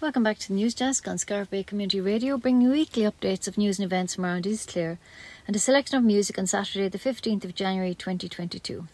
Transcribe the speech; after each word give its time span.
Welcome 0.00 0.22
back 0.22 0.38
to 0.38 0.48
the 0.48 0.54
News 0.54 0.72
Desk 0.74 1.06
on 1.06 1.18
Scariff 1.18 1.50
Bay 1.50 1.62
Community 1.62 2.00
Radio, 2.00 2.38
bringing 2.38 2.62
you 2.62 2.70
weekly 2.70 3.02
updates 3.02 3.46
of 3.46 3.58
news 3.58 3.78
and 3.78 3.84
events 3.84 4.14
from 4.14 4.24
around 4.24 4.46
East 4.46 4.70
Clare 4.70 4.98
and 5.46 5.54
a 5.54 5.58
selection 5.58 5.98
of 5.98 6.04
music 6.04 6.38
on 6.38 6.46
Saturday, 6.46 6.88
the 6.88 6.98
15th 6.98 7.44
of 7.44 7.54
January 7.54 7.94
2022. 7.94 8.86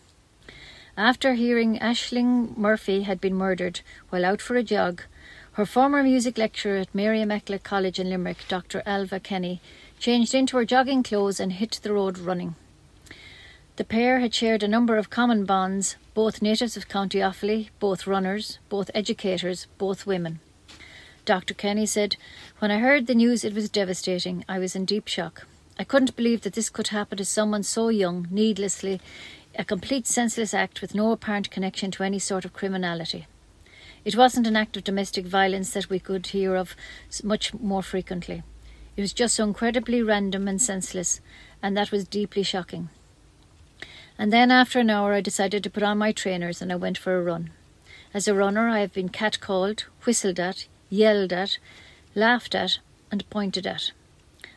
After 0.96 1.34
hearing 1.34 1.78
Ashling 1.78 2.56
Murphy 2.56 3.02
had 3.02 3.20
been 3.20 3.34
murdered 3.34 3.82
while 4.08 4.24
out 4.24 4.42
for 4.42 4.56
a 4.56 4.64
jog, 4.64 5.02
her 5.52 5.64
former 5.64 6.02
music 6.02 6.36
lecturer 6.36 6.78
at 6.78 6.92
Mary 6.92 7.22
Immaculate 7.22 7.62
College 7.62 8.00
in 8.00 8.10
Limerick, 8.10 8.38
Dr. 8.48 8.82
Alva 8.84 9.20
Kenny, 9.20 9.60
changed 10.00 10.34
into 10.34 10.56
her 10.56 10.64
jogging 10.64 11.04
clothes 11.04 11.38
and 11.38 11.52
hit 11.52 11.78
the 11.84 11.92
road 11.92 12.18
running. 12.18 12.56
The 13.76 13.84
pair 13.84 14.18
had 14.18 14.34
shared 14.34 14.64
a 14.64 14.68
number 14.68 14.96
of 14.96 15.08
common 15.08 15.44
bonds, 15.44 15.94
both 16.14 16.42
natives 16.42 16.76
of 16.76 16.88
County 16.88 17.20
Offaly, 17.20 17.68
both 17.78 18.08
runners, 18.08 18.58
both 18.68 18.90
educators, 18.92 19.68
both 19.78 20.04
women. 20.04 20.40
Dr. 21.26 21.54
Kenny 21.54 21.86
said, 21.86 22.16
When 22.60 22.70
I 22.70 22.78
heard 22.78 23.08
the 23.08 23.14
news, 23.14 23.44
it 23.44 23.52
was 23.52 23.68
devastating. 23.68 24.44
I 24.48 24.60
was 24.60 24.76
in 24.76 24.84
deep 24.84 25.08
shock. 25.08 25.44
I 25.76 25.82
couldn't 25.82 26.14
believe 26.14 26.42
that 26.42 26.52
this 26.52 26.70
could 26.70 26.88
happen 26.88 27.18
to 27.18 27.24
someone 27.24 27.64
so 27.64 27.88
young, 27.88 28.28
needlessly, 28.30 29.00
a 29.58 29.64
complete 29.64 30.06
senseless 30.06 30.54
act 30.54 30.80
with 30.80 30.94
no 30.94 31.10
apparent 31.10 31.50
connection 31.50 31.90
to 31.90 32.04
any 32.04 32.20
sort 32.20 32.44
of 32.44 32.52
criminality. 32.52 33.26
It 34.04 34.14
wasn't 34.14 34.46
an 34.46 34.54
act 34.54 34.76
of 34.76 34.84
domestic 34.84 35.26
violence 35.26 35.72
that 35.72 35.90
we 35.90 35.98
could 35.98 36.28
hear 36.28 36.54
of 36.54 36.76
much 37.24 37.52
more 37.52 37.82
frequently. 37.82 38.44
It 38.96 39.00
was 39.00 39.12
just 39.12 39.34
so 39.34 39.42
incredibly 39.42 40.02
random 40.02 40.46
and 40.46 40.62
senseless, 40.62 41.20
and 41.60 41.76
that 41.76 41.90
was 41.90 42.06
deeply 42.06 42.44
shocking. 42.44 42.88
And 44.16 44.32
then, 44.32 44.52
after 44.52 44.78
an 44.78 44.90
hour, 44.90 45.12
I 45.12 45.22
decided 45.22 45.64
to 45.64 45.70
put 45.70 45.82
on 45.82 45.98
my 45.98 46.12
trainers 46.12 46.62
and 46.62 46.72
I 46.72 46.76
went 46.76 46.96
for 46.96 47.18
a 47.18 47.22
run. 47.22 47.50
As 48.14 48.28
a 48.28 48.34
runner, 48.34 48.68
I 48.68 48.78
have 48.78 48.92
been 48.92 49.08
catcalled, 49.08 49.80
whistled 50.04 50.38
at, 50.38 50.68
yelled 50.90 51.32
at, 51.32 51.58
laughed 52.14 52.54
at, 52.54 52.78
and 53.10 53.28
pointed 53.30 53.66
at. 53.66 53.92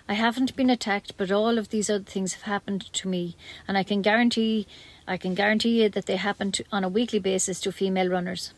I 0.08 0.14
haven't 0.14 0.56
been 0.56 0.70
attacked, 0.70 1.18
but 1.18 1.32
all 1.32 1.58
of 1.58 1.70
these 1.70 1.90
other 1.90 2.04
things 2.04 2.34
have 2.34 2.44
happened 2.44 2.92
to 2.94 3.08
me, 3.08 3.36
and 3.68 3.78
I 3.78 3.84
can 3.84 4.02
guarantee 4.02 4.66
I 5.08 5.18
can 5.18 5.34
guarantee 5.34 5.82
you 5.82 5.90
that 5.90 6.06
they 6.06 6.18
happen 6.18 6.52
to, 6.52 6.64
on 6.72 6.84
a 6.84 6.90
weekly 6.90 7.20
basis 7.20 7.60
to 7.62 7.72
female 7.72 8.10
runners. 8.10 8.54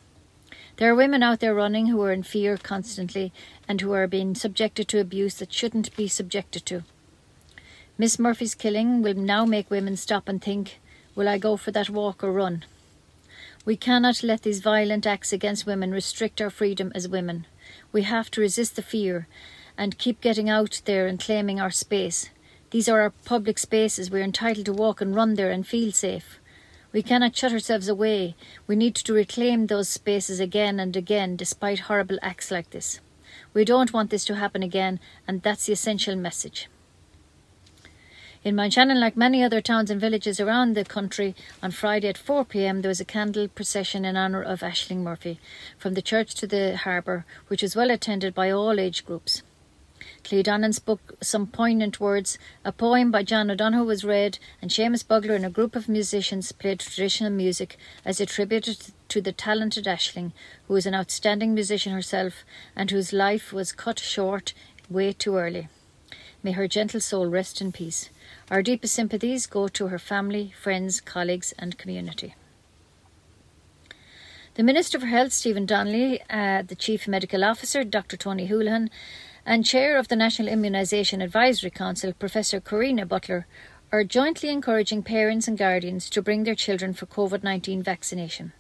There 0.78 0.92
are 0.92 0.96
women 0.96 1.24
out 1.24 1.40
there 1.40 1.54
running 1.54 1.88
who 1.88 2.02
are 2.02 2.12
in 2.12 2.24
fear 2.24 2.58
constantly 2.58 3.32
and 3.68 3.80
who 3.80 3.94
are 3.94 4.08
being 4.08 4.36
subjected 4.36 4.88
to 4.90 5.00
abuse 5.00 5.36
that 5.36 5.54
shouldn't 5.54 5.96
be 5.96 6.08
subjected 6.08 6.66
to. 6.66 6.84
Miss 7.98 8.18
Murphy's 8.18 8.56
killing 8.56 9.02
will 9.02 9.14
now 9.14 9.46
make 9.46 9.70
women 9.70 9.96
stop 9.96 10.28
and 10.28 10.42
think, 10.42 10.80
will 11.16 11.30
I 11.30 11.38
go 11.38 11.56
for 11.56 11.72
that 11.72 11.90
walk 11.90 12.24
or 12.24 12.32
run? 12.32 12.66
We 13.64 13.78
cannot 13.78 14.24
let 14.24 14.42
these 14.42 14.60
violent 14.60 15.06
acts 15.06 15.32
against 15.32 15.66
women 15.66 15.92
restrict 15.92 16.42
our 16.42 16.50
freedom 16.50 16.92
as 16.96 17.08
women. 17.08 17.46
We 17.92 18.04
have 18.04 18.32
to 18.32 18.42
resist 18.42 18.76
the 18.76 18.82
fear 18.82 19.28
and 19.78 19.98
keep 19.98 20.22
getting 20.22 20.50
out 20.50 20.82
there 20.86 21.08
and 21.08 21.20
claiming 21.20 21.60
our 21.60 21.72
space. 21.72 22.30
These 22.72 22.88
are 22.88 23.02
our 23.02 23.10
public 23.26 23.60
spaces. 23.60 24.10
We're 24.10 24.24
entitled 24.24 24.66
to 24.68 24.74
walk 24.74 25.02
and 25.02 25.16
run 25.16 25.36
there 25.36 25.52
and 25.52 25.68
feel 25.68 25.92
safe. 25.92 26.40
We 26.94 27.02
cannot 27.02 27.36
shut 27.36 27.54
ourselves 27.54 27.88
away. 27.88 28.36
We 28.68 28.76
need 28.76 28.96
to 28.96 29.14
reclaim 29.14 29.68
those 29.68 29.90
spaces 29.90 30.40
again 30.40 30.80
and 30.80 30.96
again, 30.96 31.36
despite 31.36 31.80
horrible 31.80 32.20
acts 32.22 32.52
like 32.52 32.70
this. 32.72 33.00
We 33.54 33.66
don't 33.66 33.94
want 33.94 34.10
this 34.10 34.26
to 34.26 34.36
happen 34.36 34.64
again, 34.64 35.00
and 35.28 35.42
that's 35.42 35.66
the 35.66 35.74
essential 35.74 36.16
message. 36.16 36.70
In 38.44 38.56
Mountshannon, 38.56 39.00
like 39.00 39.16
many 39.16 39.44
other 39.44 39.62
towns 39.62 39.92
and 39.92 40.02
villages 40.02 40.40
around 40.40 40.76
the 40.76 40.84
country, 40.84 41.36
on 41.62 41.70
Friday 41.70 42.08
at 42.08 42.18
4 42.18 42.44
pm 42.44 42.82
there 42.82 42.90
was 42.90 43.00
a 43.00 43.06
candle 43.06 43.48
procession 43.48 44.04
in 44.04 44.18
honour 44.18 44.42
of 44.42 44.62
Ashling 44.62 45.04
Murphy 45.04 45.40
from 45.78 45.94
the 45.94 46.02
church 46.02 46.34
to 46.36 46.48
the 46.48 46.76
harbour, 46.76 47.24
which 47.50 47.62
was 47.62 47.76
well 47.76 47.92
attended 47.92 48.34
by 48.34 48.50
all 48.50 48.80
age 48.80 49.06
groups. 49.06 49.44
Cleodannen 50.24 50.74
spoke 50.74 51.18
some 51.22 51.46
poignant 51.46 52.00
words. 52.00 52.40
A 52.66 52.72
poem 52.72 53.12
by 53.12 53.22
John 53.22 53.52
O'Donohue 53.52 53.84
was 53.84 54.04
read, 54.04 54.40
and 54.60 54.72
Seamus 54.72 55.08
Bugler 55.08 55.36
and 55.36 55.46
a 55.46 55.52
group 55.52 55.76
of 55.76 55.88
musicians 55.88 56.52
played 56.52 56.80
traditional 56.80 57.30
music 57.30 57.78
as 58.04 58.20
a 58.20 58.26
tribute 58.26 58.92
to 59.10 59.22
the 59.22 59.32
talented 59.32 59.86
Ashling, 59.86 60.32
who 60.68 60.74
was 60.74 60.88
an 60.88 60.96
outstanding 60.96 61.54
musician 61.54 61.94
herself 61.94 62.44
and 62.76 62.90
whose 62.90 63.14
life 63.14 63.54
was 63.54 63.72
cut 63.72 64.00
short 64.00 64.56
way 64.90 65.14
too 65.14 65.38
early. 65.38 65.68
May 66.42 66.54
her 66.54 66.68
gentle 66.68 67.02
soul 67.02 67.28
rest 67.28 67.62
in 67.62 67.72
peace. 67.72 68.10
Our 68.52 68.62
deepest 68.62 68.94
sympathies 68.94 69.48
go 69.48 69.70
to 69.70 69.88
her 69.88 69.98
family, 69.98 70.54
friends, 70.62 71.00
colleagues, 71.00 71.54
and 71.58 71.78
community. 71.78 72.36
The 74.56 74.64
Minister 74.64 75.00
for 75.00 75.06
Health, 75.06 75.32
Stephen 75.32 75.66
Donnelly, 75.66 76.22
uh, 76.30 76.62
the 76.62 76.76
Chief 76.76 77.08
Medical 77.08 77.46
Officer, 77.46 77.86
Dr. 77.86 78.18
Tony 78.18 78.50
Holohan, 78.50 78.90
and 79.46 79.66
Chair 79.66 79.98
of 79.98 80.10
the 80.10 80.18
National 80.18 80.54
Immunisation 80.54 81.24
Advisory 81.24 81.70
Council, 81.70 82.12
Professor 82.12 82.60
Karina 82.60 83.06
Butler, 83.06 83.48
are 83.90 84.04
jointly 84.04 84.50
encouraging 84.50 85.02
parents 85.02 85.48
and 85.48 85.58
guardians 85.58 86.10
to 86.10 86.22
bring 86.22 86.44
their 86.44 86.54
children 86.54 86.94
for 86.94 87.06
COVID 87.06 87.44
19 87.44 87.82
vaccination. 87.82 88.52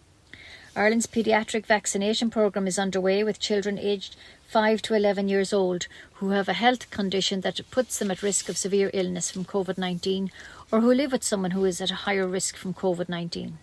Ireland's 0.73 1.05
paediatric 1.05 1.65
vaccination 1.65 2.29
programme 2.29 2.65
is 2.65 2.79
underway 2.79 3.25
with 3.25 3.41
children 3.41 3.77
aged 3.77 4.15
5 4.47 4.81
to 4.83 4.93
11 4.93 5.27
years 5.27 5.51
old 5.51 5.87
who 6.13 6.29
have 6.29 6.47
a 6.47 6.53
health 6.53 6.89
condition 6.89 7.41
that 7.41 7.59
puts 7.71 7.99
them 7.99 8.09
at 8.09 8.23
risk 8.23 8.47
of 8.47 8.55
severe 8.55 8.89
illness 8.93 9.29
from 9.29 9.43
COVID 9.43 9.77
19 9.77 10.31
or 10.71 10.79
who 10.79 10.93
live 10.93 11.11
with 11.11 11.25
someone 11.25 11.51
who 11.51 11.65
is 11.65 11.81
at 11.81 11.91
a 11.91 12.05
higher 12.05 12.25
risk 12.25 12.55
from 12.55 12.73
COVID 12.73 13.09
19. 13.09 13.57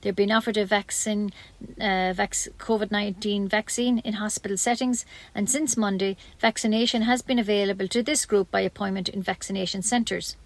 They're 0.00 0.12
being 0.12 0.30
offered 0.30 0.56
a 0.56 0.64
vaccine, 0.64 1.32
uh, 1.80 2.12
vac- 2.12 2.54
COVID 2.58 2.92
19 2.92 3.48
vaccine 3.48 3.98
in 3.98 4.14
hospital 4.14 4.56
settings, 4.56 5.04
and 5.34 5.50
since 5.50 5.76
Monday, 5.76 6.16
vaccination 6.38 7.02
has 7.02 7.22
been 7.22 7.40
available 7.40 7.88
to 7.88 8.04
this 8.04 8.24
group 8.24 8.52
by 8.52 8.60
appointment 8.60 9.08
in 9.08 9.20
vaccination 9.20 9.82
centres. 9.82 10.36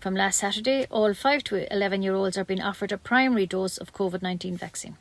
From 0.00 0.14
last 0.14 0.38
Saturday, 0.38 0.86
all 0.90 1.12
5 1.12 1.44
to 1.44 1.70
11 1.70 2.00
year 2.00 2.14
olds 2.14 2.38
are 2.38 2.44
being 2.44 2.62
offered 2.62 2.90
a 2.90 2.96
primary 2.96 3.44
dose 3.44 3.76
of 3.76 3.92
COVID 3.92 4.22
19 4.22 4.56
vaccine. 4.56 4.96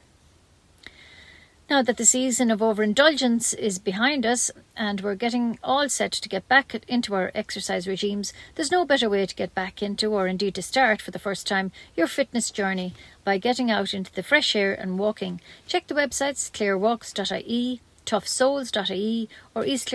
Now 1.68 1.82
that 1.82 1.98
the 1.98 2.06
season 2.06 2.52
of 2.52 2.62
overindulgence 2.62 3.52
is 3.56 3.80
behind 3.80 4.24
us 4.24 4.52
and 4.78 5.02
we're 5.02 5.16
getting 5.16 5.58
all 5.64 5.90
set 5.90 6.12
to 6.12 6.30
get 6.30 6.48
back 6.48 6.76
into 6.88 7.16
our 7.16 7.32
exercise 7.34 7.88
regimes, 7.88 8.34
there's 8.54 8.72
no 8.72 8.86
better 8.86 9.10
way 9.10 9.26
to 9.26 9.34
get 9.34 9.56
back 9.56 9.82
into, 9.82 10.14
or 10.14 10.28
indeed 10.28 10.54
to 10.56 10.62
start 10.62 11.02
for 11.02 11.10
the 11.10 11.18
first 11.18 11.48
time, 11.48 11.72
your 11.96 12.06
fitness 12.06 12.52
journey 12.52 12.94
by 13.24 13.40
getting 13.40 13.72
out 13.72 13.96
into 13.96 14.14
the 14.14 14.22
fresh 14.22 14.56
air 14.56 14.76
and 14.76 15.00
walking. 15.00 15.42
Check 15.66 15.88
the 15.88 15.96
websites 15.96 16.52
clarewalks.ie, 16.52 17.82
toughsoles.ie, 18.06 19.30
or 19.56 19.66
East 19.66 19.90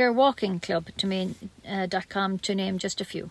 uh, 1.69 1.86
to 2.38 2.54
name 2.56 2.78
just 2.78 3.00
a 3.00 3.04
few. 3.04 3.30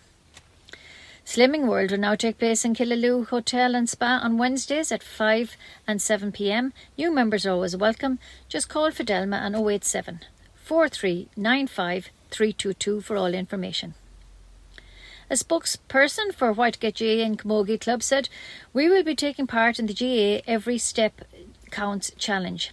Slimming 1.29 1.67
World 1.67 1.91
will 1.91 1.99
now 1.99 2.15
take 2.15 2.39
place 2.39 2.65
in 2.65 2.73
Killaloe 2.73 3.27
Hotel 3.27 3.75
and 3.75 3.87
Spa 3.87 4.19
on 4.23 4.39
Wednesdays 4.39 4.91
at 4.91 5.03
5 5.03 5.55
and 5.85 6.01
7 6.01 6.31
pm. 6.31 6.73
New 6.97 7.11
members 7.11 7.45
are 7.45 7.51
always 7.51 7.77
welcome. 7.77 8.17
Just 8.47 8.67
call 8.67 8.89
Fidelma 8.89 9.39
on 9.39 9.53
087 9.53 10.21
4395 10.55 12.09
322 12.31 13.01
for 13.01 13.15
all 13.15 13.35
information. 13.35 13.93
A 15.29 15.35
spokesperson 15.35 16.33
for 16.33 16.51
Whitegate 16.51 16.97
GAA 16.97 17.23
and 17.23 17.37
Camogie 17.37 17.79
Club 17.79 18.01
said, 18.01 18.27
We 18.73 18.89
will 18.89 19.03
be 19.03 19.13
taking 19.13 19.45
part 19.45 19.77
in 19.77 19.85
the 19.85 19.93
GAA 19.93 20.41
Every 20.51 20.79
Step 20.79 21.21
Counts 21.69 22.11
Challenge. 22.17 22.71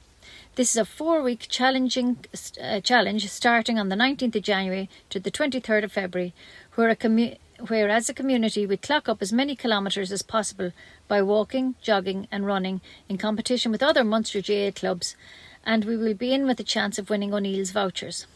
This 0.54 0.70
is 0.70 0.78
a 0.78 0.86
four 0.86 1.20
week 1.20 1.44
challenging 1.50 2.24
uh, 2.58 2.80
challenge 2.80 3.28
starting 3.28 3.78
on 3.78 3.90
the 3.90 3.96
19th 3.96 4.36
of 4.36 4.42
January 4.42 4.88
to 5.10 5.20
the 5.20 5.30
23rd 5.30 5.84
of 5.84 5.92
February, 5.92 6.32
where 6.74 6.88
a 6.88 6.96
community 6.96 7.38
where 7.68 7.88
as 7.88 8.08
a 8.08 8.14
community 8.14 8.66
we 8.66 8.76
clock 8.76 9.08
up 9.08 9.22
as 9.22 9.32
many 9.32 9.56
kilometres 9.56 10.12
as 10.12 10.22
possible 10.22 10.72
by 11.08 11.22
walking, 11.22 11.74
jogging, 11.80 12.28
and 12.30 12.46
running 12.46 12.80
in 13.08 13.18
competition 13.18 13.72
with 13.72 13.82
other 13.82 14.04
Munster 14.04 14.40
GAA 14.40 14.70
clubs, 14.70 15.16
and 15.64 15.84
we 15.84 15.96
will 15.96 16.14
be 16.14 16.32
in 16.32 16.46
with 16.46 16.60
a 16.60 16.64
chance 16.64 16.98
of 16.98 17.10
winning 17.10 17.32
O'Neill's 17.32 17.70
vouchers. 17.70 18.26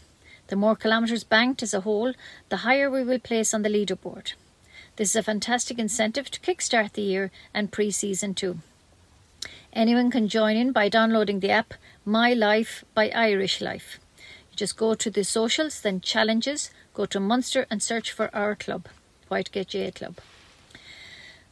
The 0.48 0.56
more 0.56 0.74
kilometres 0.74 1.22
banked 1.22 1.62
as 1.62 1.74
a 1.74 1.82
whole, 1.82 2.12
the 2.48 2.58
higher 2.58 2.90
we 2.90 3.04
will 3.04 3.18
place 3.18 3.54
on 3.54 3.62
the 3.62 3.68
leaderboard. 3.68 4.32
This 4.96 5.10
is 5.10 5.16
a 5.16 5.22
fantastic 5.22 5.78
incentive 5.78 6.30
to 6.30 6.40
kickstart 6.40 6.92
the 6.92 7.02
year 7.02 7.30
and 7.54 7.70
pre 7.70 7.90
season 7.90 8.34
too. 8.34 8.58
Anyone 9.72 10.10
can 10.10 10.28
join 10.28 10.56
in 10.56 10.72
by 10.72 10.88
downloading 10.88 11.40
the 11.40 11.50
app 11.50 11.74
My 12.04 12.32
Life 12.32 12.84
by 12.94 13.10
Irish 13.10 13.60
Life. 13.60 14.00
You 14.50 14.56
just 14.56 14.76
go 14.76 14.94
to 14.94 15.10
the 15.10 15.22
socials, 15.22 15.80
then 15.80 16.00
challenges, 16.00 16.70
go 16.94 17.06
to 17.06 17.20
Munster 17.20 17.66
and 17.70 17.80
search 17.80 18.10
for 18.10 18.34
our 18.34 18.56
club. 18.56 18.88
Whitegate 19.30 19.72
GAA 19.72 19.90
Club. 19.98 20.18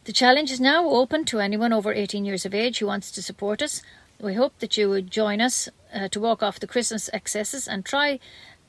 The 0.04 0.12
challenge 0.12 0.50
is 0.50 0.60
now 0.60 0.88
open 0.88 1.24
to 1.26 1.38
anyone 1.38 1.72
over 1.72 1.92
18 1.92 2.24
years 2.24 2.46
of 2.46 2.54
age 2.54 2.78
who 2.78 2.86
wants 2.86 3.10
to 3.12 3.22
support 3.22 3.60
us. 3.62 3.82
We 4.20 4.34
hope 4.34 4.58
that 4.58 4.76
you 4.76 4.88
would 4.88 5.10
join 5.10 5.40
us 5.40 5.68
uh, 5.94 6.08
to 6.08 6.20
walk 6.20 6.42
off 6.42 6.58
the 6.58 6.66
Christmas 6.66 7.10
excesses 7.12 7.68
and 7.68 7.84
try 7.84 8.18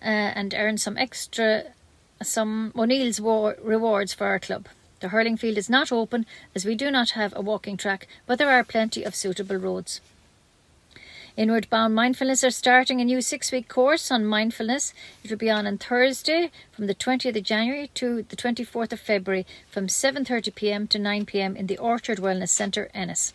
uh, 0.02 0.36
and 0.36 0.54
earn 0.54 0.78
some 0.78 0.98
extra, 0.98 1.64
some 2.22 2.72
O'Neill's 2.76 3.22
war- 3.22 3.58
rewards 3.64 4.14
for 4.14 4.28
our 4.28 4.40
club. 4.40 4.68
The 5.00 5.10
hurling 5.10 5.38
field 5.38 5.58
is 5.58 5.70
not 5.70 5.92
open 5.92 6.26
as 6.54 6.66
we 6.66 6.76
do 6.76 6.92
not 6.92 7.12
have 7.12 7.34
a 7.36 7.42
walking 7.42 7.78
track, 7.78 8.08
but 8.26 8.38
there 8.38 8.52
are 8.52 8.64
plenty 8.64 9.04
of 9.04 9.16
suitable 9.16 9.56
roads. 9.56 10.02
Inward 11.40 11.70
Bound 11.70 11.96
Mindfulness 11.96 12.44
are 12.44 12.52
starting 12.52 13.00
a 13.00 13.06
new 13.06 13.22
six 13.22 13.50
week 13.50 13.70
course 13.70 14.12
on 14.12 14.26
mindfulness. 14.26 14.94
It 15.24 15.30
will 15.30 15.38
be 15.38 15.50
on 15.50 15.66
on 15.66 15.78
Thursday 15.78 16.52
from 16.70 16.88
the 16.88 16.94
20th 16.94 17.38
of 17.38 17.44
January 17.44 17.90
to 17.94 18.24
the 18.24 18.36
24th 18.36 18.92
of 18.92 19.00
February 19.00 19.48
from 19.72 19.88
7.30 19.88 20.54
pm 20.54 20.88
to 20.88 21.00
9 21.00 21.26
pm 21.26 21.56
in 21.56 21.68
the 21.68 21.78
Orchard 21.78 22.18
Wellness 22.18 22.50
Centre, 22.50 22.92
Ennis. 22.94 23.32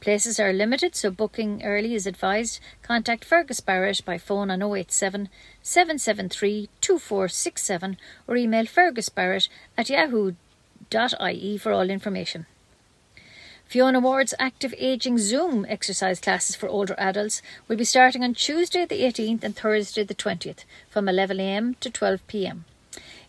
Places 0.00 0.40
are 0.40 0.52
limited, 0.52 0.96
so 0.96 1.12
booking 1.12 1.62
early 1.62 1.94
is 1.94 2.08
advised. 2.08 2.58
Contact 2.82 3.24
Fergus 3.24 3.60
Barrett 3.60 4.04
by 4.04 4.18
phone 4.18 4.50
on 4.50 4.60
087 4.60 5.28
773 5.62 6.68
2467 6.80 7.98
or 8.26 8.36
email 8.36 8.64
fergusbarrett 8.64 9.48
at 9.76 9.88
yahoo.ie 9.88 11.56
for 11.56 11.70
all 11.70 11.88
information. 11.88 12.46
Fiona 13.68 14.00
Ward's 14.00 14.34
Active 14.38 14.74
Aging 14.78 15.18
Zoom 15.18 15.66
exercise 15.68 16.20
classes 16.20 16.56
for 16.56 16.70
older 16.70 16.94
adults 16.96 17.42
will 17.68 17.76
be 17.76 17.84
starting 17.84 18.24
on 18.24 18.32
Tuesday 18.32 18.86
the 18.86 19.02
18th 19.02 19.44
and 19.44 19.54
Thursday 19.54 20.02
the 20.02 20.14
20th 20.14 20.64
from 20.88 21.04
11am 21.04 21.78
to 21.80 21.90
12pm. 21.90 22.60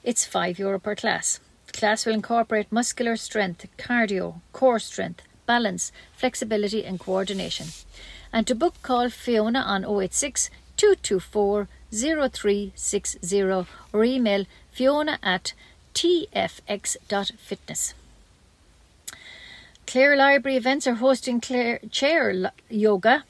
It's 0.01 0.25
€5 0.25 0.57
Euro 0.59 0.79
per 0.79 0.95
class. 0.95 1.41
The 1.65 1.73
class 1.73 2.05
will 2.05 2.13
incorporate 2.13 2.71
muscular 2.71 3.17
strength, 3.17 3.67
cardio, 3.77 4.39
core 4.53 4.79
strength, 4.79 5.23
balance, 5.45 5.91
flexibility 6.13 6.85
and 6.85 7.01
coordination. 7.01 7.67
And 8.31 8.47
to 8.47 8.55
book 8.55 8.75
call 8.81 9.09
Fiona 9.09 9.59
on 9.59 9.83
086 9.83 10.49
224 10.77 11.67
0360 11.91 13.41
or 13.91 14.03
email 14.05 14.45
fiona 14.71 15.19
at 15.21 15.51
tfx.fitness. 15.93 17.93
Clare 19.89 20.15
Library 20.15 20.55
Events 20.55 20.85
are 20.85 20.93
hosting 20.93 21.41
Clare 21.41 21.79
chair 21.89 22.51
yoga 22.69 23.23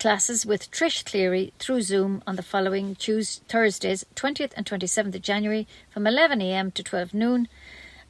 classes 0.00 0.44
with 0.44 0.68
Trish 0.72 1.04
Cleary 1.04 1.52
through 1.60 1.82
Zoom 1.82 2.24
on 2.26 2.34
the 2.34 2.42
following 2.42 2.96
Tuesdays, 2.96 3.40
Thursdays, 3.46 4.04
20th 4.16 4.50
and 4.56 4.66
27th 4.66 5.14
of 5.14 5.22
January 5.22 5.68
from 5.92 6.02
11am 6.02 6.74
to 6.74 6.82
12 6.82 7.14
noon. 7.14 7.46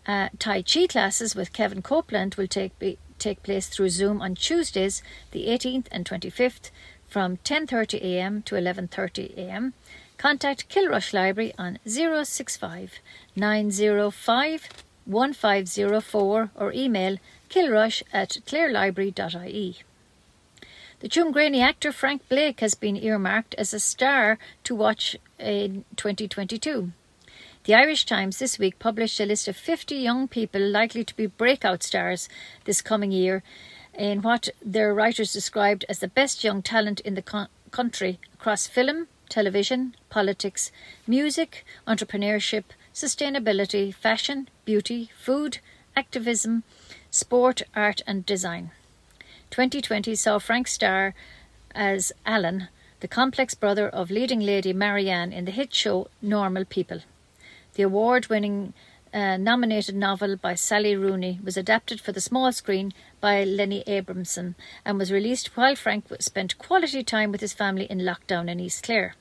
Uh, 0.06 0.30
tai 0.38 0.62
Chi 0.62 0.86
classes 0.86 1.34
with 1.34 1.52
Kevin 1.52 1.82
Copeland 1.82 2.36
will 2.36 2.46
take 2.46 2.78
be, 2.78 2.96
take 3.18 3.42
place 3.42 3.66
through 3.66 3.90
Zoom 3.90 4.22
on 4.22 4.36
Tuesdays, 4.36 5.02
the 5.32 5.48
18th 5.48 5.88
and 5.90 6.06
25th 6.06 6.70
from 7.06 7.36
10.30am 7.44 8.42
to 8.46 8.54
11.30am. 8.54 9.74
Contact 10.16 10.66
Kilrush 10.70 11.12
Library 11.12 11.52
on 11.58 11.78
065 11.84 13.00
905 13.36 14.68
1504 15.06 16.50
or 16.54 16.72
email 16.72 17.19
kilrush 17.49 18.02
at 18.12 18.38
clarelibrary.ie. 18.46 19.76
The 21.00 21.08
Tuamgraney 21.08 21.60
actor 21.60 21.90
Frank 21.90 22.28
Blake 22.28 22.60
has 22.60 22.75
been 22.76 22.96
earmarked 22.96 23.56
as 23.56 23.75
a 23.75 23.81
star 23.81 24.38
to 24.62 24.75
watch 24.75 25.16
in 25.38 25.84
2022. 25.96 26.93
The 27.64 27.75
Irish 27.75 28.06
Times 28.06 28.38
this 28.38 28.58
week 28.58 28.78
published 28.78 29.19
a 29.20 29.26
list 29.26 29.49
of 29.49 29.56
50 29.56 29.96
young 29.96 30.28
people 30.28 30.60
likely 30.60 31.05
to 31.05 31.16
be 31.16 31.26
breakout 31.26 31.82
stars 31.82 32.28
this 32.64 32.82
coming 32.82 33.12
year 33.12 33.43
in 33.94 34.22
what 34.22 34.48
their 34.64 34.94
writers 34.94 35.32
described 35.32 35.84
as 35.88 35.98
the 35.98 36.08
best 36.08 36.43
young 36.44 36.62
talent 36.62 37.00
in 37.00 37.14
the 37.14 37.22
co- 37.22 37.46
country 37.70 38.19
across 38.34 38.66
film, 38.66 39.08
television, 39.28 39.94
politics, 40.08 40.70
music, 41.06 41.64
entrepreneurship, 41.87 42.64
sustainability, 42.94 43.94
fashion, 43.94 44.48
beauty, 44.64 45.10
food, 45.18 45.58
activism, 45.96 46.62
sport, 47.10 47.62
art, 47.74 48.02
and 48.06 48.24
design. 48.26 48.70
2020 49.50 50.14
saw 50.14 50.38
Frank 50.38 50.66
Starr 50.66 51.14
as 51.74 52.12
Alan, 52.24 52.68
the 53.00 53.08
complex 53.08 53.54
brother 53.54 53.88
of 53.88 54.10
leading 54.10 54.40
lady 54.40 54.72
Marianne 54.72 55.32
in 55.32 55.44
the 55.44 55.50
hit 55.50 55.74
show 55.74 56.08
Normal 56.20 56.64
People. 56.64 57.00
The 57.74 57.82
award 57.82 58.28
winning 58.28 58.74
uh, 59.12 59.36
nominated 59.36 59.94
novel 59.94 60.36
by 60.36 60.54
Sally 60.54 60.96
Rooney 60.96 61.38
was 61.42 61.56
adapted 61.56 62.00
for 62.00 62.12
the 62.12 62.20
small 62.20 62.52
screen 62.52 62.92
by 63.20 63.44
Lenny 63.44 63.82
Abrahamson 63.86 64.54
and 64.84 64.98
was 64.98 65.12
released 65.12 65.56
while 65.56 65.76
Frank 65.76 66.06
spent 66.20 66.58
quality 66.58 67.02
time 67.02 67.30
with 67.30 67.40
his 67.40 67.52
family 67.52 67.84
in 67.84 67.98
lockdown 67.98 68.48
in 68.48 68.60
East 68.60 68.84
Clare. 68.84 69.14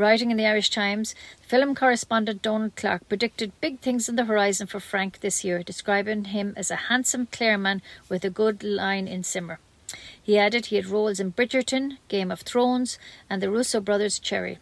Writing 0.00 0.30
in 0.30 0.38
the 0.38 0.46
Irish 0.46 0.70
Times, 0.70 1.14
film 1.42 1.74
correspondent 1.74 2.40
Donald 2.40 2.74
Clarke 2.74 3.06
predicted 3.06 3.52
big 3.60 3.80
things 3.80 4.08
on 4.08 4.16
the 4.16 4.24
horizon 4.24 4.66
for 4.66 4.80
Frank 4.80 5.20
this 5.20 5.44
year, 5.44 5.62
describing 5.62 6.24
him 6.24 6.54
as 6.56 6.70
a 6.70 6.88
handsome 6.88 7.26
Clareman 7.26 7.82
with 8.08 8.24
a 8.24 8.30
good 8.30 8.62
line 8.64 9.06
in 9.06 9.22
simmer. 9.22 9.60
He 10.22 10.38
added 10.38 10.66
he 10.66 10.76
had 10.76 10.86
roles 10.86 11.20
in 11.20 11.34
Bridgerton, 11.34 11.98
Game 12.08 12.30
of 12.30 12.40
Thrones, 12.40 12.98
and 13.28 13.42
the 13.42 13.50
Russo 13.50 13.78
brothers' 13.78 14.18
Cherry. 14.18 14.58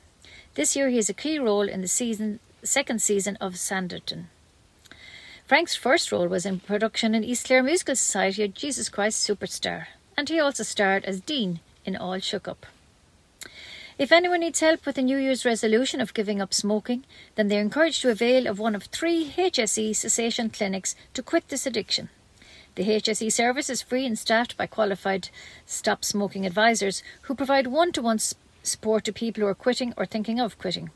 This 0.55 0.75
year 0.75 0.88
he 0.88 0.96
has 0.96 1.08
a 1.08 1.14
key 1.14 1.38
role 1.38 1.69
in 1.69 1.82
the 1.82 1.87
season, 1.87 2.40
second 2.64 3.00
season 3.00 3.37
of 3.40 3.55
Sanditon. 3.55 4.25
Frank's 5.46 5.76
first 5.76 6.11
role 6.11 6.26
was 6.26 6.46
in 6.46 6.58
production 6.58 7.14
in 7.14 7.23
East 7.23 7.46
Clare 7.46 7.62
Musical 7.62 7.94
Society 7.94 8.43
of 8.43 8.55
Jesus 8.55 8.88
Christ 8.88 9.25
Superstar, 9.25 9.87
and 10.17 10.29
he 10.29 10.40
also 10.40 10.64
starred 10.64 11.05
as 11.05 11.20
Dean 11.20 11.61
in 11.85 11.94
All 11.94 12.19
Shook 12.19 12.49
Up. 12.49 12.67
If 13.99 14.12
anyone 14.12 14.41
needs 14.41 14.61
help 14.61 14.87
with 14.87 14.97
a 14.97 15.03
New 15.03 15.19
Year's 15.19 15.45
resolution 15.45 16.00
of 16.00 16.15
giving 16.15 16.41
up 16.41 16.55
smoking, 16.55 17.05
then 17.35 17.49
they're 17.49 17.61
encouraged 17.61 18.03
to 18.03 18.11
avail 18.11 18.47
of 18.47 18.61
one 18.61 18.77
of 18.77 18.85
three 18.85 19.29
HSE 19.37 19.97
cessation 19.97 20.50
clinics 20.50 20.95
to 21.15 21.23
quit 21.23 21.49
this 21.49 21.67
addiction. 21.67 22.09
The 22.77 22.85
HSE 22.85 23.33
service 23.33 23.69
is 23.69 23.83
free 23.83 24.06
and 24.06 24.17
staffed 24.17 24.56
by 24.56 24.69
qualified 24.69 25.31
stop 25.67 26.05
smoking 26.05 26.47
advisors 26.47 27.03
who 27.23 27.35
provide 27.35 27.67
one 27.67 27.91
to 27.91 28.00
one 28.00 28.21
support 28.62 29.03
to 29.03 29.12
people 29.12 29.41
who 29.41 29.49
are 29.49 29.55
quitting 29.55 29.93
or 29.97 30.06
thinking 30.06 30.39
of 30.39 30.59
quitting. 30.59 30.91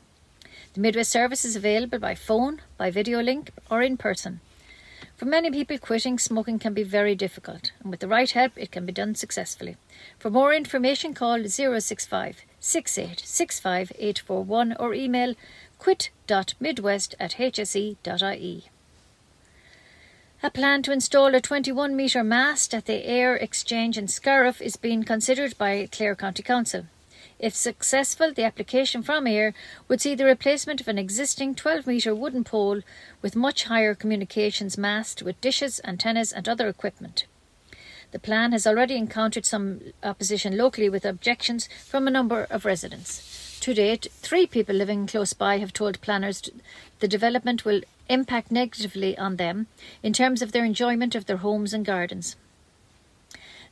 The 0.73 0.79
Midwest 0.79 1.11
service 1.11 1.43
is 1.43 1.57
available 1.57 1.99
by 1.99 2.15
phone, 2.15 2.61
by 2.77 2.89
video 2.89 3.21
link, 3.21 3.51
or 3.69 3.81
in 3.81 3.97
person. 3.97 4.39
For 5.15 5.25
many 5.25 5.51
people, 5.51 5.77
quitting 5.77 6.17
smoking 6.17 6.57
can 6.59 6.73
be 6.73 6.83
very 6.83 7.15
difficult, 7.15 7.71
and 7.79 7.91
with 7.91 7.99
the 7.99 8.07
right 8.07 8.31
help, 8.31 8.53
it 8.57 8.71
can 8.71 8.85
be 8.85 8.91
done 8.91 9.15
successfully. 9.15 9.77
For 10.17 10.31
more 10.31 10.53
information, 10.53 11.13
call 11.13 11.47
065 11.47 12.41
6865841 12.61 14.75
or 14.79 14.93
email 14.93 15.35
quit.midwest 15.77 17.15
at 17.19 17.33
hse.ie. 17.33 18.63
A 20.41 20.49
plan 20.49 20.81
to 20.83 20.91
install 20.91 21.35
a 21.35 21.41
21 21.41 21.95
metre 21.95 22.23
mast 22.23 22.73
at 22.73 22.85
the 22.85 23.03
eir 23.07 23.39
Exchange 23.41 23.97
in 23.97 24.07
Scariff 24.07 24.61
is 24.61 24.75
being 24.75 25.03
considered 25.03 25.57
by 25.57 25.87
Clare 25.91 26.15
County 26.15 26.43
Council. 26.43 26.85
If 27.43 27.55
successful, 27.57 28.31
the 28.31 28.45
application 28.45 29.03
from 29.03 29.25
eir 29.25 29.53
would 29.89 29.99
see 29.99 30.15
the 30.15 30.23
replacement 30.23 30.79
of 30.79 30.87
an 30.87 30.97
existing 30.97 31.55
12 31.55 31.85
metre 31.85 32.15
wooden 32.15 32.45
pole 32.45 32.79
with 33.21 33.35
much 33.35 33.65
higher 33.65 33.93
communications 33.93 34.77
mast 34.77 35.21
with 35.21 35.41
dishes, 35.41 35.81
antennas, 35.83 36.31
and 36.31 36.47
other 36.47 36.69
equipment. 36.69 37.25
The 38.11 38.19
plan 38.19 38.53
has 38.53 38.65
already 38.65 38.95
encountered 38.95 39.45
some 39.45 39.81
opposition 40.03 40.55
locally 40.55 40.87
with 40.87 41.03
objections 41.03 41.67
from 41.85 42.07
a 42.07 42.11
number 42.11 42.47
of 42.49 42.63
residents. 42.63 43.59
To 43.59 43.73
date, 43.73 44.07
three 44.13 44.47
people 44.47 44.75
living 44.75 45.05
close 45.05 45.33
by 45.33 45.57
have 45.57 45.73
told 45.73 45.99
planners 45.99 46.49
the 47.01 47.09
development 47.09 47.65
will 47.65 47.81
impact 48.07 48.51
negatively 48.51 49.17
on 49.17 49.35
them 49.35 49.67
in 50.01 50.13
terms 50.13 50.41
of 50.41 50.53
their 50.53 50.63
enjoyment 50.63 51.13
of 51.13 51.25
their 51.25 51.43
homes 51.43 51.73
and 51.73 51.85
gardens. 51.85 52.37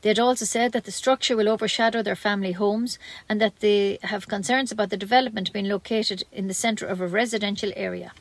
They 0.02 0.10
had 0.10 0.20
also 0.20 0.46
said 0.46 0.72
that 0.72 0.86
the 0.86 0.92
structure 0.92 1.36
will 1.36 1.50
overshadow 1.50 2.02
their 2.02 2.16
family 2.16 2.54
homes 2.54 2.98
and 3.30 3.40
that 3.40 3.60
they 3.60 4.00
have 4.04 4.28
concerns 4.28 4.72
about 4.72 4.90
the 4.90 4.98
development 4.98 5.54
being 5.54 5.68
located 5.68 6.24
in 6.32 6.48
the 6.48 6.54
centre 6.54 6.88
of 6.88 7.00
a 7.00 7.08
residential 7.08 7.72
area. 7.76 8.12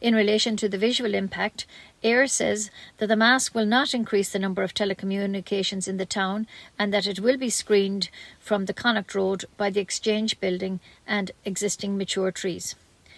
In 0.00 0.14
relation 0.14 0.56
to 0.56 0.68
the 0.68 0.78
visual 0.78 1.14
impact, 1.14 1.66
eir 2.02 2.28
says 2.28 2.70
that 2.98 3.08
the 3.08 3.16
mask 3.16 3.54
will 3.54 3.66
not 3.66 3.92
increase 3.92 4.30
the 4.30 4.38
number 4.38 4.62
of 4.62 4.72
telecommunications 4.72 5.86
in 5.86 5.98
the 5.98 6.06
town 6.06 6.46
and 6.78 6.92
that 6.92 7.06
it 7.06 7.20
will 7.20 7.36
be 7.36 7.50
screened 7.50 8.08
from 8.38 8.64
the 8.64 8.72
Connacht 8.72 9.14
Road 9.14 9.44
by 9.58 9.68
the 9.68 9.80
Exchange 9.80 10.40
building 10.40 10.80
and 11.06 11.32
existing 11.44 11.98
mature 11.98 12.30
trees. 12.30 12.76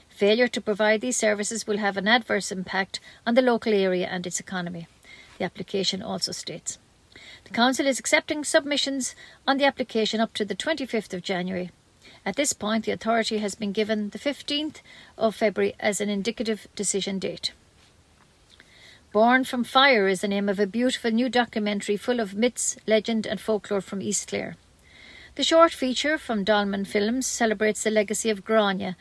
Failure 0.09 0.49
to 0.49 0.61
provide 0.61 1.01
these 1.01 1.17
services 1.17 1.67
will 1.69 1.79
have 1.79 1.97
an 1.97 2.09
adverse 2.09 2.51
impact 2.51 2.99
on 3.27 3.35
the 3.35 3.43
local 3.43 3.73
area 3.73 4.09
and 4.09 4.27
its 4.27 4.41
economy, 4.41 4.89
the 5.39 5.45
application 5.45 6.03
also 6.03 6.33
states. 6.33 6.79
The 7.53 7.57
Council 7.57 7.87
is 7.87 7.99
accepting 7.99 8.45
submissions 8.45 9.15
on 9.47 9.59
the 9.59 9.67
application 9.67 10.23
up 10.23 10.33
to 10.35 10.45
the 10.47 10.55
25th 10.55 11.13
of 11.13 11.21
January. 11.21 11.71
At 12.25 12.37
this 12.37 12.55
point, 12.55 12.87
the 12.87 12.93
authority 12.93 13.39
has 13.39 13.55
been 13.55 13.73
given 13.73 14.09
the 14.09 14.19
15th 14.19 14.77
of 15.19 15.35
February 15.35 15.75
as 15.79 16.01
an 16.01 16.09
indicative 16.09 16.67
decision 16.75 17.19
date. 17.19 17.53
Born 19.13 19.45
from 19.45 19.65
Fire 19.65 20.09
is 20.09 20.23
the 20.23 20.29
name 20.29 20.49
of 20.49 20.59
a 20.59 20.67
beautiful 20.67 21.11
new 21.11 21.29
documentary 21.29 21.99
full 21.99 22.21
of 22.21 22.35
myths, 22.35 22.79
legend, 22.87 23.27
and 23.27 23.39
folklore 23.39 23.83
from 23.83 24.01
East 24.01 24.29
Clare. 24.29 24.57
The 25.35 25.45
short 25.45 25.75
feature 25.75 26.17
from 26.17 26.45
Dolman 26.45 26.87
Films 26.87 27.27
celebrates 27.27 27.83
the 27.83 27.91
legacy 27.91 28.31
of 28.31 28.47
Grania 28.47 28.97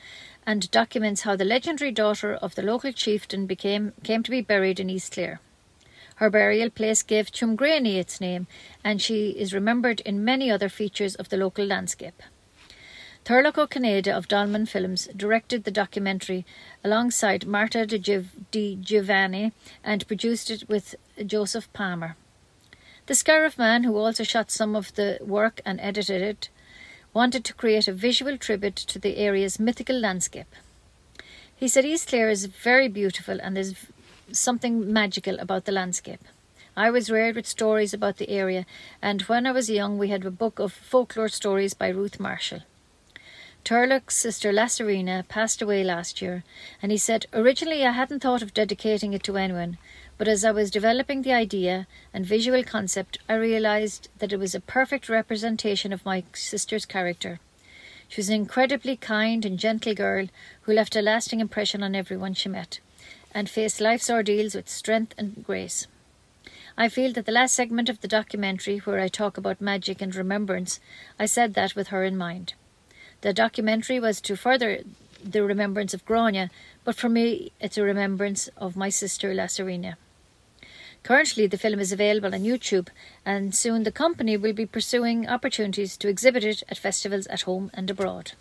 and 0.45 0.69
documents 0.71 1.21
how 1.21 1.37
the 1.37 1.45
legendary 1.45 1.91
daughter 1.91 2.33
of 2.33 2.55
the 2.55 2.63
local 2.63 2.91
chieftain 2.91 3.45
became, 3.45 3.93
came 4.03 4.23
to 4.23 4.31
be 4.31 4.41
buried 4.41 4.81
in 4.81 4.89
East 4.89 5.13
Clare. 5.13 5.39
Her 6.21 6.29
burial 6.29 6.69
place 6.69 7.01
gave 7.01 7.31
Tuamgraney 7.31 7.95
its 7.95 8.21
name, 8.21 8.45
and 8.83 9.01
she 9.01 9.31
is 9.31 9.55
remembered 9.55 10.01
in 10.01 10.23
many 10.23 10.51
other 10.51 10.69
features 10.69 11.15
of 11.15 11.29
the 11.29 11.35
local 11.35 11.65
landscape. 11.65 12.21
Turlough 13.25 13.57
O'Canada 13.57 14.15
of 14.15 14.27
Dolman 14.27 14.67
Films 14.67 15.09
directed 15.17 15.63
the 15.63 15.71
documentary 15.71 16.45
alongside 16.83 17.47
Marta 17.47 17.87
Di 17.87 18.75
Giovanni 18.75 19.51
and 19.83 20.07
produced 20.07 20.51
it 20.51 20.69
with 20.69 20.93
Joseph 21.25 21.73
Palmer. 21.73 22.15
The 23.07 23.15
Scariff 23.15 23.57
man, 23.57 23.83
who 23.83 23.97
also 23.97 24.23
shot 24.23 24.51
some 24.51 24.75
of 24.75 24.93
the 24.93 25.17
work 25.21 25.59
and 25.65 25.81
edited 25.81 26.21
it, 26.21 26.49
wanted 27.15 27.43
to 27.45 27.55
create 27.55 27.87
a 27.87 27.93
visual 27.93 28.37
tribute 28.37 28.75
to 28.75 28.99
the 28.99 29.17
area's 29.17 29.59
mythical 29.59 29.99
landscape. 29.99 30.53
He 31.55 31.67
said 31.67 31.83
East 31.83 32.09
Clare 32.09 32.29
is 32.29 32.45
very 32.45 32.87
beautiful 32.87 33.39
and 33.41 33.55
there's 33.55 33.73
something 34.33 34.91
magical 34.91 35.39
about 35.39 35.65
the 35.65 35.71
landscape. 35.71 36.21
I 36.75 36.89
was 36.89 37.11
reared 37.11 37.35
with 37.35 37.45
stories 37.45 37.93
about 37.93 38.15
the 38.15 38.29
area, 38.29 38.65
and 39.01 39.23
when 39.23 39.45
I 39.45 39.51
was 39.51 39.69
young, 39.69 39.97
we 39.97 40.07
had 40.07 40.25
a 40.25 40.31
book 40.31 40.57
of 40.57 40.71
folklore 40.71 41.27
stories 41.27 41.73
by 41.73 41.89
Ruth 41.89 42.17
Marshall. 42.17 42.61
Turlough's 43.65 44.13
sister 44.13 44.53
Lasarina 44.53 45.27
passed 45.27 45.61
away 45.61 45.83
last 45.83 46.21
year, 46.21 46.43
and 46.81 46.91
he 46.91 46.97
said, 46.97 47.25
Originally, 47.33 47.85
I 47.85 47.91
hadn't 47.91 48.21
thought 48.21 48.41
of 48.41 48.53
dedicating 48.53 49.13
it 49.13 49.21
to 49.23 49.37
anyone, 49.37 49.77
but 50.17 50.29
as 50.29 50.45
I 50.45 50.51
was 50.51 50.71
developing 50.71 51.21
the 51.21 51.33
idea 51.33 51.87
and 52.13 52.25
visual 52.25 52.63
concept, 52.63 53.19
I 53.27 53.33
realised 53.33 54.07
that 54.19 54.31
it 54.31 54.39
was 54.39 54.55
a 54.55 54.61
perfect 54.61 55.09
representation 55.09 55.91
of 55.91 56.05
my 56.05 56.23
sister's 56.33 56.85
character. 56.85 57.39
She 58.07 58.19
was 58.19 58.29
an 58.29 58.35
incredibly 58.35 58.95
kind 58.95 59.45
and 59.45 59.59
gentle 59.59 59.93
girl 59.93 60.27
who 60.61 60.73
left 60.73 60.95
a 60.95 61.01
lasting 61.01 61.41
impression 61.41 61.83
on 61.83 61.95
everyone 61.95 62.33
she 62.33 62.49
met 62.49 62.79
and 63.33 63.49
face 63.49 63.79
life's 63.81 64.09
ordeals 64.09 64.55
with 64.55 64.69
strength 64.69 65.13
and 65.17 65.43
grace. 65.43 65.87
I 66.77 66.89
feel 66.89 67.13
that 67.13 67.25
the 67.25 67.31
last 67.31 67.53
segment 67.53 67.89
of 67.89 68.01
the 68.01 68.07
documentary, 68.07 68.79
where 68.79 68.99
I 68.99 69.07
talk 69.07 69.37
about 69.37 69.61
magic 69.61 70.01
and 70.01 70.15
remembrance, 70.15 70.79
I 71.19 71.25
said 71.25 71.53
that 71.53 71.75
with 71.75 71.89
her 71.89 72.03
in 72.03 72.17
mind. 72.17 72.53
The 73.21 73.33
documentary 73.33 73.99
was 73.99 74.21
to 74.21 74.35
further 74.35 74.81
the 75.23 75.43
remembrance 75.43 75.93
of 75.93 76.05
Grania, 76.05 76.49
but 76.83 76.95
for 76.95 77.09
me, 77.09 77.51
it's 77.59 77.77
a 77.77 77.83
remembrance 77.83 78.47
of 78.57 78.75
my 78.75 78.89
sister 78.89 79.33
Lasarina. 79.33 79.95
Currently, 81.03 81.47
the 81.47 81.57
film 81.57 81.79
is 81.79 81.91
available 81.91 82.33
on 82.33 82.41
YouTube, 82.41 82.89
and 83.25 83.55
soon 83.55 83.83
the 83.83 83.91
company 83.91 84.37
will 84.37 84.53
be 84.53 84.65
pursuing 84.65 85.27
opportunities 85.27 85.97
to 85.97 86.07
exhibit 86.07 86.43
it 86.43 86.63
at 86.69 86.77
festivals 86.77 87.27
at 87.27 87.41
home 87.41 87.71
and 87.73 87.89
abroad. 87.89 88.33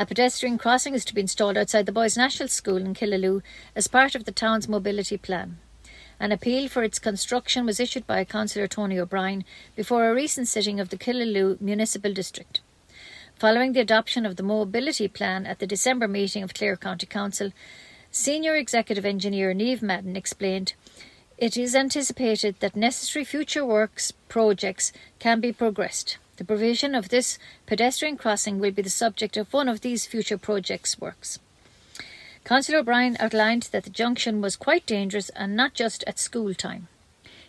A 0.00 0.06
pedestrian 0.06 0.58
crossing 0.58 0.94
is 0.94 1.04
to 1.06 1.14
be 1.14 1.22
installed 1.22 1.58
outside 1.58 1.84
the 1.84 1.90
Boys 1.90 2.16
National 2.16 2.48
School 2.48 2.76
in 2.76 2.94
Killaloe 2.94 3.42
as 3.74 3.88
part 3.88 4.14
of 4.14 4.26
the 4.26 4.30
town's 4.30 4.68
mobility 4.68 5.16
plan. 5.16 5.58
An 6.20 6.30
appeal 6.30 6.68
for 6.68 6.84
its 6.84 7.00
construction 7.00 7.66
was 7.66 7.80
issued 7.80 8.06
by 8.06 8.24
Councillor 8.24 8.68
Tony 8.68 8.96
O'Brien 8.96 9.44
before 9.74 10.08
a 10.08 10.14
recent 10.14 10.46
sitting 10.46 10.78
of 10.78 10.90
the 10.90 10.96
Killaloe 10.96 11.60
Municipal 11.60 12.12
District. 12.12 12.60
Following 13.34 13.72
the 13.72 13.80
adoption 13.80 14.24
of 14.24 14.36
the 14.36 14.44
mobility 14.44 15.08
plan 15.08 15.44
at 15.46 15.58
the 15.58 15.66
December 15.66 16.06
meeting 16.06 16.44
of 16.44 16.54
Clare 16.54 16.76
County 16.76 17.06
Council, 17.06 17.50
Senior 18.12 18.54
Executive 18.54 19.04
Engineer 19.04 19.52
Neve 19.52 19.82
Madden 19.82 20.14
explained, 20.14 20.74
It 21.38 21.56
is 21.56 21.74
anticipated 21.74 22.60
that 22.60 22.76
necessary 22.76 23.24
future 23.24 23.66
works 23.66 24.12
projects 24.28 24.92
can 25.18 25.40
be 25.40 25.52
progressed. 25.52 26.18
The 26.38 26.44
provision 26.44 26.94
of 26.94 27.08
this 27.08 27.36
pedestrian 27.66 28.16
crossing 28.16 28.60
will 28.60 28.70
be 28.70 28.82
the 28.82 28.90
subject 28.90 29.36
of 29.36 29.52
one 29.52 29.68
of 29.68 29.80
these 29.80 30.06
future 30.06 30.38
projects 30.38 31.00
works. 31.00 31.40
Councillor 32.44 32.78
O'Brien 32.78 33.16
outlined 33.18 33.64
that 33.72 33.82
the 33.82 33.90
junction 33.90 34.40
was 34.40 34.54
quite 34.54 34.86
dangerous 34.86 35.30
and 35.30 35.56
not 35.56 35.74
just 35.74 36.04
at 36.06 36.20
school 36.20 36.54
time. 36.54 36.86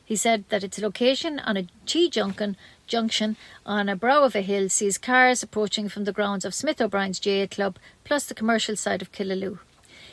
He 0.03 0.15
said 0.15 0.43
that 0.49 0.63
its 0.63 0.79
location 0.79 1.37
on 1.37 1.55
a 1.55 1.67
T 1.85 2.09
junction 2.09 2.57
junction 2.87 3.37
on 3.63 3.89
a 3.89 3.95
brow 3.95 4.23
of 4.23 4.35
a 4.35 4.41
hill 4.41 4.69
sees 4.69 4.97
cars 4.97 5.43
approaching 5.43 5.87
from 5.87 6.05
the 6.05 6.11
grounds 6.11 6.43
of 6.43 6.55
Smith 6.55 6.81
O'Brien's 6.81 7.19
GAA 7.19 7.45
Club 7.45 7.77
plus 8.03 8.25
the 8.25 8.33
commercial 8.33 8.75
side 8.75 9.03
of 9.03 9.11
Killaloe. 9.11 9.59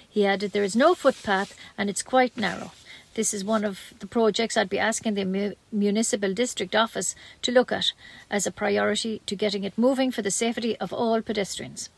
He 0.06 0.26
added, 0.26 0.52
There 0.52 0.62
is 0.62 0.76
no 0.76 0.94
footpath 0.94 1.58
and 1.78 1.88
it's 1.88 2.02
quite 2.02 2.36
narrow. 2.36 2.72
This 3.16 3.32
is 3.32 3.46
one 3.46 3.64
of 3.64 3.94
the 3.98 4.06
projects 4.06 4.58
I'd 4.58 4.68
be 4.68 4.78
asking 4.78 5.14
the 5.14 5.56
Municipal 5.72 6.34
District 6.34 6.76
Office 6.76 7.14
to 7.40 7.50
look 7.50 7.72
at 7.72 7.94
as 8.30 8.46
a 8.46 8.50
priority 8.50 9.22
to 9.24 9.34
getting 9.34 9.64
it 9.64 9.78
moving 9.78 10.10
for 10.10 10.20
the 10.20 10.30
safety 10.30 10.76
of 10.76 10.92
all 10.92 11.22
pedestrians. 11.22 11.88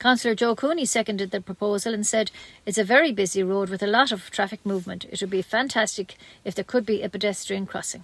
Councillor 0.00 0.34
Joe 0.34 0.56
Cooney 0.56 0.86
seconded 0.86 1.30
the 1.30 1.40
proposal 1.40 1.94
and 1.94 2.04
said 2.04 2.32
it's 2.66 2.78
a 2.78 2.82
very 2.82 3.12
busy 3.12 3.44
road 3.44 3.68
with 3.68 3.80
a 3.80 3.86
lot 3.86 4.10
of 4.10 4.28
traffic 4.32 4.66
movement. 4.66 5.04
It 5.04 5.20
would 5.20 5.30
be 5.30 5.40
fantastic 5.40 6.16
if 6.44 6.56
there 6.56 6.64
could 6.64 6.84
be 6.84 7.02
a 7.02 7.08
pedestrian 7.08 7.64
crossing. 7.64 8.02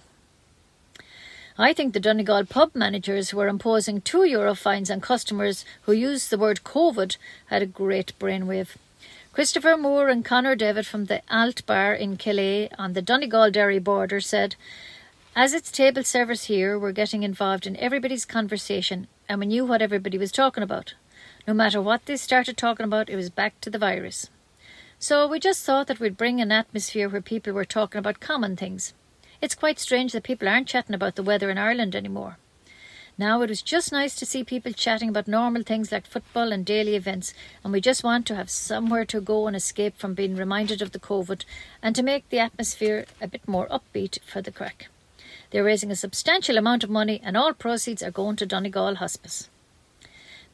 I 1.57 1.73
think 1.73 1.91
the 1.93 1.99
Donegal 1.99 2.45
pub 2.45 2.73
managers 2.73 3.31
who 3.31 3.41
are 3.41 3.49
imposing 3.49 3.99
two 3.99 4.23
euro 4.23 4.55
fines 4.55 4.89
on 4.89 5.01
customers 5.01 5.65
who 5.81 5.91
use 5.91 6.29
the 6.29 6.37
word 6.37 6.61
COVID 6.63 7.17
had 7.47 7.61
a 7.61 7.65
great 7.65 8.13
brainwave. 8.17 8.77
Christopher 9.37 9.77
Moore 9.77 10.09
and 10.09 10.25
Connor 10.25 10.55
David 10.55 10.87
from 10.87 11.05
the 11.05 11.21
Alt 11.29 11.63
Bar 11.67 11.93
in 11.93 12.17
Killea 12.17 12.69
on 12.79 12.93
the 12.93 13.03
Donegal 13.03 13.51
Derry 13.51 13.77
border 13.77 14.19
said, 14.19 14.55
As 15.35 15.53
it's 15.53 15.71
table 15.71 16.03
service 16.03 16.45
here, 16.45 16.79
we're 16.79 16.91
getting 16.91 17.21
involved 17.21 17.67
in 17.67 17.77
everybody's 17.77 18.25
conversation 18.25 19.05
and 19.29 19.39
we 19.39 19.45
knew 19.45 19.63
what 19.63 19.79
everybody 19.79 20.17
was 20.17 20.31
talking 20.31 20.63
about. 20.63 20.95
No 21.47 21.53
matter 21.53 21.79
what 21.79 22.07
they 22.07 22.17
started 22.17 22.57
talking 22.57 22.83
about, 22.83 23.11
it 23.11 23.15
was 23.15 23.29
back 23.29 23.61
to 23.61 23.69
the 23.69 23.77
virus. 23.77 24.31
So 24.97 25.27
we 25.27 25.39
just 25.39 25.63
thought 25.63 25.85
that 25.85 25.99
we'd 25.99 26.17
bring 26.17 26.41
an 26.41 26.51
atmosphere 26.51 27.07
where 27.07 27.21
people 27.21 27.53
were 27.53 27.63
talking 27.63 27.99
about 27.99 28.19
common 28.19 28.55
things. 28.55 28.95
It's 29.39 29.53
quite 29.53 29.77
strange 29.77 30.13
that 30.13 30.23
people 30.23 30.49
aren't 30.49 30.67
chatting 30.67 30.95
about 30.95 31.15
the 31.15 31.21
weather 31.21 31.51
in 31.51 31.59
Ireland 31.59 31.95
anymore. 31.95 32.39
Now 33.19 33.41
it 33.41 33.49
was 33.49 33.63
just 33.63 33.91
nice 33.91 34.15
to 34.15 34.27
see 34.27 34.43
people 34.43 34.73
chatting 34.73 35.09
about 35.09 35.27
normal 35.27 35.63
things 35.63 35.91
like 35.91 36.05
football 36.05 36.51
and 36.51 36.63
daily 36.63 36.95
events, 36.95 37.33
and 37.63 37.73
we 37.73 37.81
just 37.81 38.03
want 38.03 38.27
to 38.27 38.35
have 38.35 38.49
somewhere 38.49 39.05
to 39.05 39.19
go 39.19 39.47
and 39.47 39.55
escape 39.55 39.97
from 39.97 40.13
being 40.13 40.35
reminded 40.35 40.83
of 40.83 40.91
the 40.91 40.99
COVID 40.99 41.43
and 41.81 41.95
to 41.95 42.03
make 42.03 42.29
the 42.29 42.37
atmosphere 42.37 43.05
a 43.19 43.27
bit 43.27 43.47
more 43.47 43.67
upbeat 43.69 44.19
for 44.21 44.43
the 44.43 44.51
crack. 44.51 44.89
They're 45.49 45.63
raising 45.63 45.89
a 45.89 45.95
substantial 45.95 46.57
amount 46.57 46.83
of 46.83 46.91
money, 46.91 47.19
and 47.23 47.35
all 47.35 47.53
proceeds 47.53 48.03
are 48.03 48.11
going 48.11 48.35
to 48.35 48.45
Donegal 48.45 48.95
Hospice. 48.95 49.49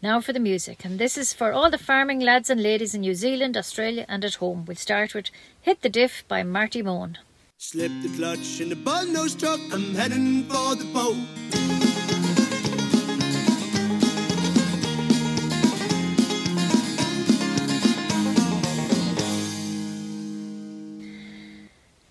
Now 0.02 0.22
for 0.22 0.32
the 0.32 0.40
music, 0.40 0.86
and 0.86 1.00
this 1.00 1.18
is 1.18 1.34
for 1.34 1.52
all 1.52 1.70
the 1.70 1.78
farming 1.78 2.22
lads 2.22 2.50
and 2.50 2.64
ladies 2.64 2.96
in 2.96 3.02
New 3.02 3.16
Zealand, 3.16 3.58
Australia, 3.58 4.06
and 4.08 4.24
at 4.24 4.36
home. 4.36 4.64
We'll 4.66 4.78
start 4.78 5.14
with 5.14 5.32
Hit 5.62 5.82
the 5.82 5.90
Diff 5.90 6.24
by 6.30 6.44
Marty 6.44 6.82
Mone. 6.82 7.18
Slip 7.58 7.92
the 8.02 8.10
clutch 8.16 8.62
in 8.62 8.70
the 8.70 8.76
buzz 8.76 9.10
nose 9.10 9.36
truck, 9.36 9.60
I'm 9.72 9.96
heading 9.96 10.44
for 10.44 10.76
the 10.76 10.86
boat. 10.94 11.63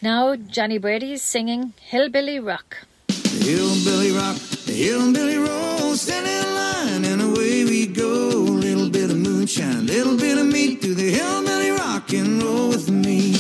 Now 0.03 0.35
Johnny 0.35 0.79
Brady 0.79 1.13
is 1.13 1.23
singing 1.23 1.75
Hillbilly 1.81 2.41
Rock. 2.41 2.77
Hillbilly 3.09 4.11
Rock, 4.11 4.37
Hillbilly 4.67 5.37
Roll, 5.39 5.95
stand 5.95 6.27
in 6.27 6.55
line 6.55 7.05
and 7.05 7.23
away 7.23 7.65
we 7.65 7.87
go. 7.87 8.09
Little 8.09 8.91
bit 8.91 9.13
of 9.13 9.17
moonshine, 9.17 9.87
little 9.87 10.17
bit 10.17 10.39
of 10.39 10.47
meat 10.47 10.83
through 10.83 10.97
the 10.97 11.11
Hillbilly 11.11 11.71
Rock 11.71 12.13
and 12.13 12.43
roll 12.43 12.69
with 12.71 12.91
me. 12.91 13.37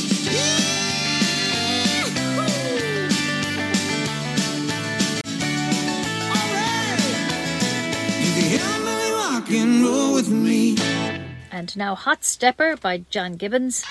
and 9.50 9.85
roll 9.85 10.14
with 10.14 10.31
me. 10.31 10.78
And 11.50 11.76
now 11.76 11.95
Hot 11.95 12.25
Stepper 12.25 12.76
by 12.76 13.04
John 13.11 13.35
Gibbons. 13.35 13.85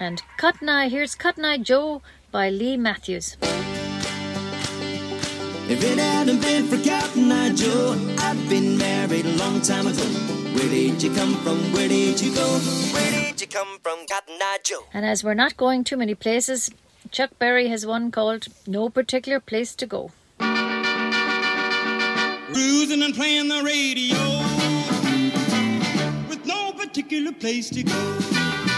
And 0.00 0.22
Cotton 0.38 0.68
Eye, 0.68 0.88
here's 0.88 1.14
Cotton 1.14 1.44
Eye 1.44 1.58
Joe 1.58 2.02
by 2.32 2.50
Lee 2.50 2.76
Matthews. 2.76 3.36
If 5.70 5.84
it 5.84 5.98
hadn't 5.98 6.40
been 6.40 6.66
for 6.66 6.76
Cotton 6.82 7.30
Eye 7.30 7.54
Joe, 7.54 7.96
I'd 8.18 8.48
been 8.48 8.76
married 8.76 9.24
a 9.24 9.36
long 9.36 9.60
time 9.60 9.86
ago. 9.86 10.02
Where 10.02 10.68
did 10.68 11.00
you 11.00 11.14
come 11.14 11.34
from? 11.44 11.58
Where 11.72 11.88
did 11.88 12.20
you 12.20 12.34
go? 12.34 12.58
Where 12.92 13.10
did 13.12 13.40
you 13.40 13.46
come 13.46 13.78
from, 13.80 14.04
Cotton 14.10 14.34
Eye 14.40 14.58
Joe? 14.64 14.86
And 14.92 15.06
as 15.06 15.22
we're 15.22 15.34
not 15.34 15.56
going 15.56 15.84
too 15.84 15.96
many 15.96 16.16
places, 16.16 16.70
Chuck 17.12 17.30
Berry 17.38 17.68
has 17.68 17.86
one 17.86 18.10
called 18.10 18.48
No 18.66 18.88
Particular 18.88 19.38
Place 19.38 19.76
to 19.76 19.86
Go. 19.86 20.10
cruising 22.52 23.02
and 23.02 23.14
playing 23.14 23.46
the 23.46 23.62
radio 23.62 24.18
with 26.28 26.44
no 26.46 26.72
particular 26.72 27.30
place 27.30 27.70
to 27.70 27.84
go. 27.84 28.69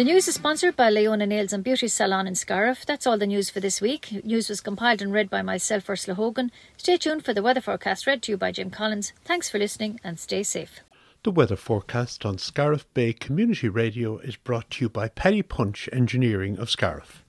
The 0.00 0.04
news 0.04 0.26
is 0.28 0.36
sponsored 0.36 0.76
by 0.76 0.88
Leona 0.88 1.26
Nails 1.26 1.52
and 1.52 1.62
Beauty 1.62 1.86
Salon 1.86 2.26
in 2.26 2.34
Scariff. 2.34 2.86
That's 2.86 3.06
all 3.06 3.18
the 3.18 3.26
news 3.26 3.50
for 3.50 3.60
this 3.60 3.82
week. 3.82 4.24
News 4.24 4.48
was 4.48 4.62
compiled 4.62 5.02
and 5.02 5.12
read 5.12 5.28
by 5.28 5.42
myself, 5.42 5.90
Ursula 5.90 6.14
Hogan. 6.14 6.50
Stay 6.78 6.96
tuned 6.96 7.22
for 7.22 7.34
the 7.34 7.42
weather 7.42 7.60
forecast 7.60 8.06
read 8.06 8.22
to 8.22 8.32
you 8.32 8.38
by 8.38 8.50
Jim 8.50 8.70
Collins. 8.70 9.12
Thanks 9.26 9.50
for 9.50 9.58
listening 9.58 10.00
and 10.02 10.18
stay 10.18 10.42
safe. 10.42 10.80
The 11.22 11.30
weather 11.30 11.54
forecast 11.54 12.24
on 12.24 12.38
Scariff 12.38 12.86
Bay 12.94 13.12
Community 13.12 13.68
Radio 13.68 14.16
is 14.16 14.36
brought 14.36 14.70
to 14.70 14.86
you 14.86 14.88
by 14.88 15.08
Paddy 15.08 15.42
Punch 15.42 15.86
Engineering 15.92 16.58
of 16.58 16.70
Scariff. 16.70 17.22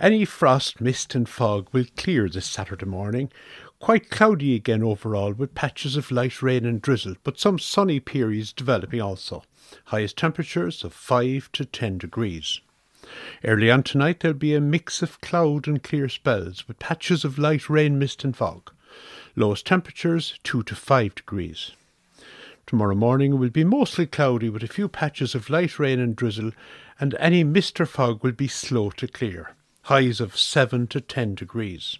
Any 0.00 0.24
frost, 0.24 0.80
mist, 0.80 1.14
and 1.14 1.28
fog 1.28 1.68
will 1.70 1.86
clear 1.96 2.28
this 2.28 2.46
Saturday 2.46 2.86
morning. 2.86 3.30
Quite 3.82 4.10
cloudy 4.10 4.54
again 4.54 4.84
overall, 4.84 5.32
with 5.32 5.56
patches 5.56 5.96
of 5.96 6.12
light 6.12 6.40
rain 6.40 6.64
and 6.64 6.80
drizzle, 6.80 7.16
but 7.24 7.40
some 7.40 7.58
sunny 7.58 7.98
periods 7.98 8.52
developing 8.52 9.00
also 9.00 9.42
highest 9.86 10.16
temperatures 10.16 10.84
of 10.84 10.92
5 10.92 11.50
to 11.50 11.64
10 11.64 11.98
degrees. 11.98 12.60
Early 13.42 13.72
on 13.72 13.82
tonight 13.82 14.20
there'll 14.20 14.38
be 14.38 14.54
a 14.54 14.60
mix 14.60 15.02
of 15.02 15.20
cloud 15.20 15.66
and 15.66 15.82
clear 15.82 16.08
spells 16.08 16.68
with 16.68 16.78
patches 16.78 17.24
of 17.24 17.40
light 17.40 17.68
rain, 17.68 17.98
mist 17.98 18.22
and 18.22 18.36
fog. 18.36 18.70
Lowest 19.34 19.66
temperatures 19.66 20.38
2 20.44 20.62
to 20.62 20.76
5 20.76 21.16
degrees. 21.16 21.72
Tomorrow 22.68 22.94
morning 22.94 23.36
will 23.36 23.50
be 23.50 23.64
mostly 23.64 24.06
cloudy 24.06 24.48
with 24.48 24.62
a 24.62 24.68
few 24.68 24.86
patches 24.86 25.34
of 25.34 25.50
light 25.50 25.80
rain 25.80 25.98
and 25.98 26.14
drizzle, 26.14 26.52
and 27.00 27.16
any 27.18 27.42
mist 27.42 27.80
or 27.80 27.86
fog 27.86 28.22
will 28.22 28.30
be 28.30 28.46
slow 28.46 28.90
to 28.90 29.08
clear. 29.08 29.56
Highs 29.86 30.20
of 30.20 30.38
7 30.38 30.86
to 30.86 31.00
10 31.00 31.34
degrees. 31.34 31.98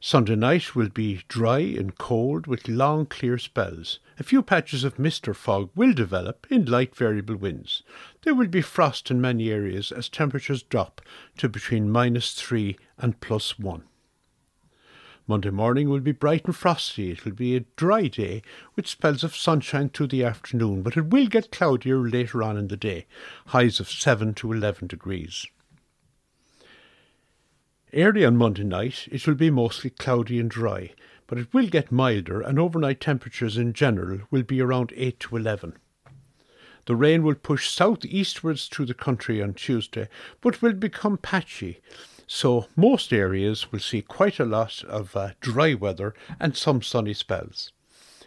Sunday 0.00 0.36
night 0.36 0.76
will 0.76 0.90
be 0.90 1.22
dry 1.26 1.58
and 1.58 1.98
cold 1.98 2.46
with 2.46 2.68
long 2.68 3.04
clear 3.04 3.36
spells. 3.36 3.98
A 4.20 4.22
few 4.22 4.44
patches 4.44 4.84
of 4.84 4.96
mist 4.96 5.26
or 5.26 5.34
fog 5.34 5.70
will 5.74 5.92
develop 5.92 6.46
in 6.48 6.66
light 6.66 6.94
variable 6.94 7.34
winds. 7.34 7.82
There 8.22 8.34
will 8.34 8.46
be 8.46 8.62
frost 8.62 9.10
in 9.10 9.20
many 9.20 9.50
areas 9.50 9.90
as 9.90 10.08
temperatures 10.08 10.62
drop 10.62 11.00
to 11.38 11.48
between 11.48 11.90
minus 11.90 12.34
3 12.34 12.76
and 12.96 13.20
plus 13.20 13.58
1. 13.58 13.82
Monday 15.26 15.50
morning 15.50 15.90
will 15.90 15.98
be 15.98 16.12
bright 16.12 16.44
and 16.44 16.54
frosty. 16.54 17.10
It 17.10 17.24
will 17.24 17.32
be 17.32 17.56
a 17.56 17.64
dry 17.74 18.06
day 18.06 18.42
with 18.76 18.86
spells 18.86 19.24
of 19.24 19.34
sunshine 19.34 19.88
through 19.88 20.06
the 20.06 20.22
afternoon, 20.22 20.82
but 20.82 20.96
it 20.96 21.06
will 21.06 21.26
get 21.26 21.50
cloudier 21.50 21.98
later 21.98 22.40
on 22.44 22.56
in 22.56 22.68
the 22.68 22.76
day, 22.76 23.06
highs 23.46 23.80
of 23.80 23.90
7 23.90 24.32
to 24.34 24.52
11 24.52 24.86
degrees. 24.86 25.44
Early 27.94 28.22
on 28.22 28.36
Monday 28.36 28.64
night, 28.64 29.08
it 29.10 29.26
will 29.26 29.34
be 29.34 29.50
mostly 29.50 29.88
cloudy 29.88 30.38
and 30.38 30.50
dry, 30.50 30.92
but 31.26 31.38
it 31.38 31.54
will 31.54 31.68
get 31.68 31.90
milder, 31.90 32.42
and 32.42 32.58
overnight 32.58 33.00
temperatures 33.00 33.56
in 33.56 33.72
general 33.72 34.20
will 34.30 34.42
be 34.42 34.60
around 34.60 34.92
8 34.94 35.18
to 35.20 35.36
11. 35.36 35.72
The 36.84 36.96
rain 36.96 37.22
will 37.22 37.34
push 37.34 37.70
southeastwards 37.70 38.66
through 38.66 38.86
the 38.86 38.94
country 38.94 39.42
on 39.42 39.54
Tuesday, 39.54 40.08
but 40.42 40.60
will 40.60 40.74
become 40.74 41.16
patchy, 41.16 41.80
so 42.26 42.66
most 42.76 43.10
areas 43.10 43.72
will 43.72 43.80
see 43.80 44.02
quite 44.02 44.38
a 44.38 44.44
lot 44.44 44.84
of 44.84 45.16
uh, 45.16 45.30
dry 45.40 45.72
weather 45.72 46.14
and 46.38 46.54
some 46.54 46.82
sunny 46.82 47.14
spells. 47.14 47.72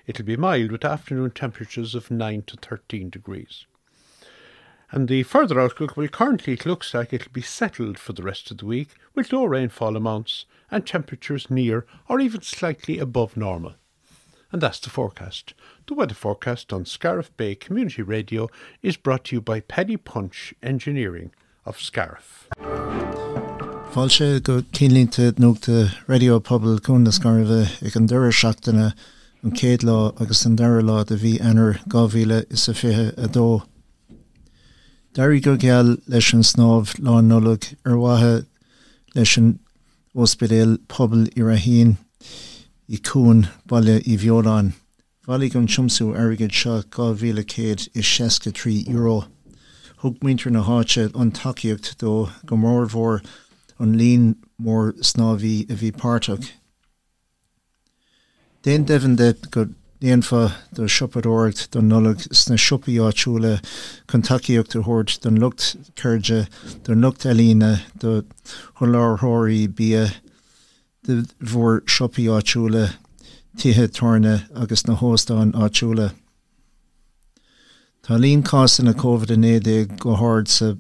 It'll 0.08 0.26
be 0.26 0.38
mild 0.38 0.72
with 0.72 0.84
afternoon 0.84 1.32
temperatures 1.32 1.94
of 1.94 2.10
9 2.10 2.42
to 2.48 2.58
13 2.58 3.12
degrees. 3.12 3.68
And 4.92 5.08
the 5.08 5.24
further 5.24 5.60
outlook, 5.60 5.96
well, 5.96 6.08
currently 6.10 6.54
it 6.54 6.66
looks 6.66 6.94
like 6.94 7.14
it'll 7.14 7.32
be 7.32 7.42
settled 7.42 7.98
for 7.98 8.12
the 8.12 8.24
rest 8.24 8.52
of 8.52 8.58
the 8.58 8.66
week 8.66 8.90
with 9.16 9.32
low 9.32 9.46
rainfall 9.46 9.96
amounts 9.96 10.46
and 10.70 10.86
temperatures 10.86 11.50
near 11.50 11.86
or 12.10 12.20
even 12.20 12.42
slightly 12.42 13.00
above 13.00 13.38
normal. 13.38 13.76
And 14.52 14.62
that's 14.62 14.80
the 14.80 14.90
forecast. 14.90 15.54
The 15.88 15.94
weather 15.94 16.14
forecast 16.14 16.74
on 16.74 16.84
Scariff 16.84 17.36
Bay 17.38 17.56
Community 17.56 18.02
Radio 18.02 18.50
is 18.82 18.98
brought 18.98 19.26
to 19.26 19.38
you 19.38 19.42
by 19.42 19.62
Paddy 19.62 19.96
Punch 19.96 20.54
Engineering 20.62 21.32
of 21.66 21.80
Scariff. 21.80 22.50
Fáilte 23.92 24.44
go 24.44 24.62
cínlínta 24.62 25.32
nuachta 25.34 25.90
radiopobal 26.08 26.84
chun 26.84 27.04
na 27.04 27.12
scarh 27.12 27.68
ag 27.82 27.96
an 27.96 28.08
dura 28.08 28.32
seachtainna 28.32 28.94
an 29.44 29.52
céad 29.52 29.84
lá 29.84 30.14
agus 30.22 30.46
an 30.46 30.56
lá 30.58 31.02
a 31.02 31.06
bhí 31.06 31.40
anar 31.40 31.80
gáhíle 31.88 32.46
is 32.52 32.68
a 32.68 33.28
dó. 33.28 33.64
Dair 35.14 35.38
go 35.42 35.58
geall 35.58 35.98
leis 36.08 36.32
an 36.32 36.42
snáb 36.42 36.88
lá 37.04 37.20
nolog 37.20 37.66
ar 37.86 37.98
wathe 38.00 38.46
leis 39.14 39.34
an 39.40 39.60
ospedéal 40.16 40.78
pobl 40.88 41.26
i 41.36 41.42
a 41.54 41.58
hín 41.64 41.98
i 42.88 43.00
cún 43.10 43.42
bailile 43.68 44.00
i 44.08 44.16
bheolán. 44.22 44.72
Bhalig 45.28 45.58
an 45.60 45.68
chumsú 45.68 46.08
agad 46.16 46.56
seo 46.60 46.78
gáhíle 46.96 47.44
céad 47.44 47.90
is 47.94 48.08
63 48.08 48.86
euro. 48.88 49.28
Thg 50.00 50.24
muintear 50.24 50.56
na 50.56 50.64
háte 50.64 51.12
an 51.14 51.36
takeíocht 51.42 51.92
dó 52.00 52.32
go 52.46 52.56
mórmhór 52.56 53.20
an 53.80 53.98
lín 54.00 54.36
mór 54.58 54.94
snáhí 55.12 55.70
a 55.70 55.76
bhí 55.76 55.92
páach. 55.92 56.52
Déan 58.64 58.88
dehan 58.88 59.18
de 59.18 59.34
go 59.52 59.68
Níonfa 60.02 60.56
do 60.74 60.88
sipadóirt 60.90 61.68
don 61.70 61.86
nulag 61.88 62.24
sna 62.34 62.56
sipaí 62.58 62.96
áúla 62.98 63.60
contaíocht 64.10 64.74
thuirt 64.74 65.20
don 65.22 65.38
lucht 65.38 65.76
chuirde 65.94 66.48
don 66.88 67.04
lucht 67.06 67.28
elína 67.30 67.84
do 68.02 68.24
chun 68.80 68.96
láthirí 68.96 69.68
bí 69.70 69.92
de 71.06 71.20
bhór 71.38 71.84
sipaí 71.86 72.26
áúla 72.34 72.88
tithe 73.62 73.86
torne 73.94 74.42
agus 74.56 74.88
na 74.88 74.98
hóstáin 74.98 75.54
áúla. 75.54 76.10
Tá 78.02 78.18
líon 78.18 78.42
cásan 78.42 78.90
na 78.90 78.98
COVID 78.98 79.30
in 79.30 79.46
éide 79.46 79.86
go 80.02 80.18
háir 80.18 80.48
sa 80.50 80.74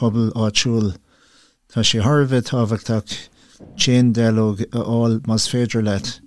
pobl 0.00 0.32
áúil. 0.32 0.96
Tá 1.68 1.84
sé 1.84 2.00
Harbheith 2.00 2.48
táhachtach 2.48 3.28
té 3.76 4.00
delóg 4.16 4.64
aáil 4.72 5.20
mas 5.28 5.44
féidir 5.44 5.84
leit. 5.84 6.21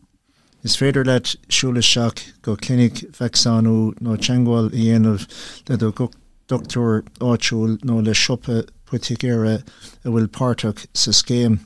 Is 0.65 0.73
féidir 0.82 1.06
leit 1.06 1.36
siúla 1.54 1.82
seach 1.86 2.21
go 2.41 2.56
clinic 2.58 3.04
feicánú 3.13 3.93
nó 4.01 4.15
teangáil 4.17 4.71
dhéanamh 4.73 5.25
le 5.69 5.75
do 5.78 5.91
doctor 6.47 7.04
áitiúil 7.21 7.75
nó 7.86 7.99
le 8.04 8.15
sipa 8.15 8.63
puticéire 8.89 9.62
a 9.62 10.10
bhfuil 10.10 10.25
páach 10.38 10.88
sa 10.93 11.12
scéim. 11.12 11.60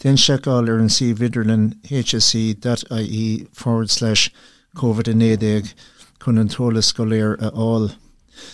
Den 0.00 0.18
seáil 0.20 0.68
ar 0.68 0.82
an 0.82 0.90
si 0.90 1.14
viderlin 1.14 1.64
HSE.ie 1.88 3.46
forward 3.52 3.88
slash 3.88 4.28
COVID 4.76 5.08
in 5.08 5.24
édéag 5.24 5.72
chun 6.20 6.36
an 6.36 6.48
tola 6.48 6.82
scoléir 6.82 7.40
a 7.40 7.48
áil. 7.56 7.94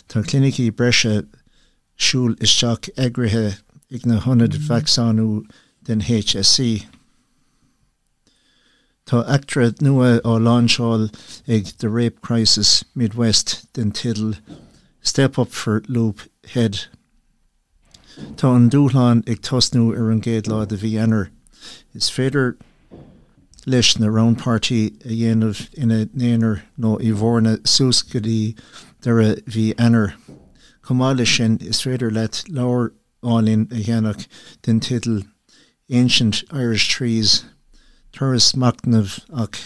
Tá 0.06 0.22
clinicí 0.22 0.70
breise 0.70 1.26
siúl 1.98 2.38
isteach 2.38 2.90
egrithe 2.96 3.58
ag 3.90 4.06
na 4.06 4.20
honad 4.20 4.54
feicánú 4.54 5.26
mm-hmm. 5.42 5.50
den 5.82 6.06
HSE. 6.06 6.86
Tá 9.08 9.24
actra 9.26 9.72
nua 9.80 10.20
á 10.20 10.36
láseáil 10.38 11.08
ag 11.48 11.64
the 11.78 11.88
Rape 11.88 12.20
Crisis 12.20 12.84
Midwest 12.94 13.64
den 13.72 13.90
tidal 13.90 14.34
Step 15.00 15.38
up 15.38 15.48
for 15.48 15.82
Loop 15.88 16.20
Head. 16.48 16.88
Tá 18.36 18.54
an 18.54 18.68
dúláán 18.68 19.26
ag 19.26 19.40
tosnú 19.40 19.96
ar 19.96 20.10
an 20.10 20.20
géad 20.20 20.46
lá 20.46 20.60
a 20.60 20.66
bhí 20.66 20.92
enar. 21.00 21.30
Is 21.94 22.10
féidir 22.10 22.58
leis 23.64 23.98
na 23.98 24.08
roundparty 24.08 25.00
a 25.06 25.08
dhéanamh 25.08 25.64
ina 25.78 26.04
néanaar 26.12 26.60
nó 26.76 27.00
i 27.00 27.10
bhórna 27.10 27.56
súscadí 27.64 28.56
de 29.00 29.10
a 29.10 29.36
bhí 29.48 29.74
enar. 29.76 30.16
Comáile 30.82 31.26
sin 31.26 31.56
is 31.62 31.80
féidir 31.80 32.12
álinn 33.24 33.72
a 33.72 33.80
dhéanaach 33.80 34.26
den 34.60 34.80
titel 34.80 35.22
Ancient 35.90 36.44
Irish 36.52 36.90
Trees 36.90 37.46
thuras 38.12 38.54
macnamh 38.54 39.20
ach 39.32 39.58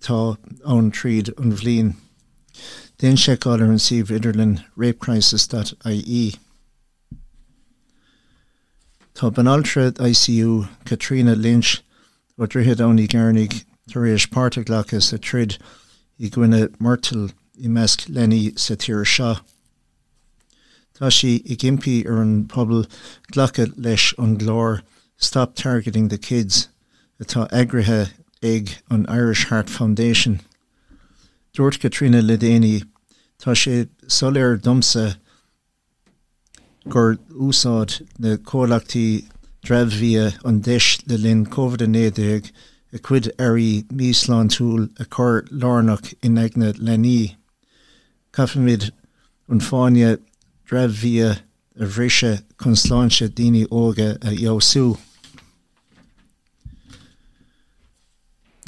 tá 0.00 0.36
an 0.64 0.90
tríd 0.90 1.32
an 1.38 1.52
bhlín. 1.52 1.94
Den 2.98 3.16
seáil 3.16 3.60
ar 3.62 3.70
an 3.70 3.78
sih 3.78 4.02
idirlinn 4.02 4.64
rapecrisis.ie. 4.76 6.38
Tá 9.14 9.34
ban 9.34 9.46
altrad 9.46 9.98
ICU 9.98 10.68
Katrina 10.84 11.34
Lynch 11.34 11.82
ó 12.38 12.46
ddrihead 12.46 12.82
anní 12.86 13.08
garnig 13.10 13.64
tar 13.90 14.06
éis 14.06 14.26
páirrtalachas 14.30 15.12
a 15.12 15.18
trid 15.18 15.58
i 16.18 16.30
gcuine 16.30 16.68
myrtal 16.78 17.30
i 17.58 17.70
measc 17.78 18.08
lenny 18.08 18.42
sa 18.56 18.74
tíir 18.74 19.06
seo. 19.14 19.40
Tá 20.98 21.10
si 21.12 21.36
i 21.46 21.56
gimpi 21.56 22.00
ar 22.06 22.22
an 22.22 22.44
pobl 22.46 22.86
glór 23.32 24.82
Stop 25.20 25.56
Targeting 25.56 26.08
the 26.08 26.18
Kids 26.18 26.68
atá 27.20 27.48
agrithe 27.50 28.12
ag 28.42 28.70
an 28.90 29.06
Irish 29.08 29.46
Heart 29.46 29.68
Foundation. 29.70 30.40
George 31.52 31.80
Katrina 31.80 32.22
Ledéine 32.22 32.84
tá 33.38 33.54
sé 33.54 33.88
soléir 34.06 34.60
domsa 34.60 35.16
gur 36.88 37.16
úsáid 37.34 38.06
na 38.18 38.36
cólachttaí 38.36 39.26
drefhí 39.64 40.12
an 40.44 40.60
deis 40.60 40.98
le 41.06 41.16
linn 41.16 41.46
COVID-19 41.46 42.52
a 42.92 42.98
cuid 42.98 43.32
airí 43.38 43.84
míslán 43.90 44.48
túúl 44.48 44.88
a 44.98 45.04
chur 45.04 45.42
lánach 45.50 46.14
in 46.22 46.38
eagna 46.38 46.72
lení. 46.78 47.36
Caafimid 48.32 48.92
an 49.48 49.60
fáine 49.60 50.18
drefhí 50.70 51.14
a 51.26 51.36
bhríise 51.84 52.42
chusláánse 52.56 53.28
daoine 53.28 53.66
óga 53.68 54.16
a 54.22 54.30
Josú. 54.30 54.96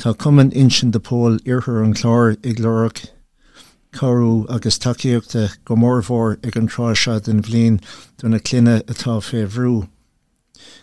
Tá 0.01 0.15
cuman 0.17 0.51
insin 0.53 0.93
de 0.93 0.99
pól 0.99 1.35
iorthar 1.45 1.83
an 1.85 1.93
chlár 1.93 2.31
ag 2.43 2.59
leach 2.65 3.01
carú 3.93 4.47
agus 4.49 4.79
takeíochtta 4.79 5.43
go 5.67 5.77
mórmhór 5.77 6.39
ag 6.43 6.57
an 6.57 6.69
trá 6.73 6.95
se 6.97 7.19
den 7.21 7.43
bblin 7.43 7.77
donna 8.17 8.39
cluine 8.41 8.81
atá 8.89 9.19
fé 9.21 9.45
bhrú. 9.45 9.89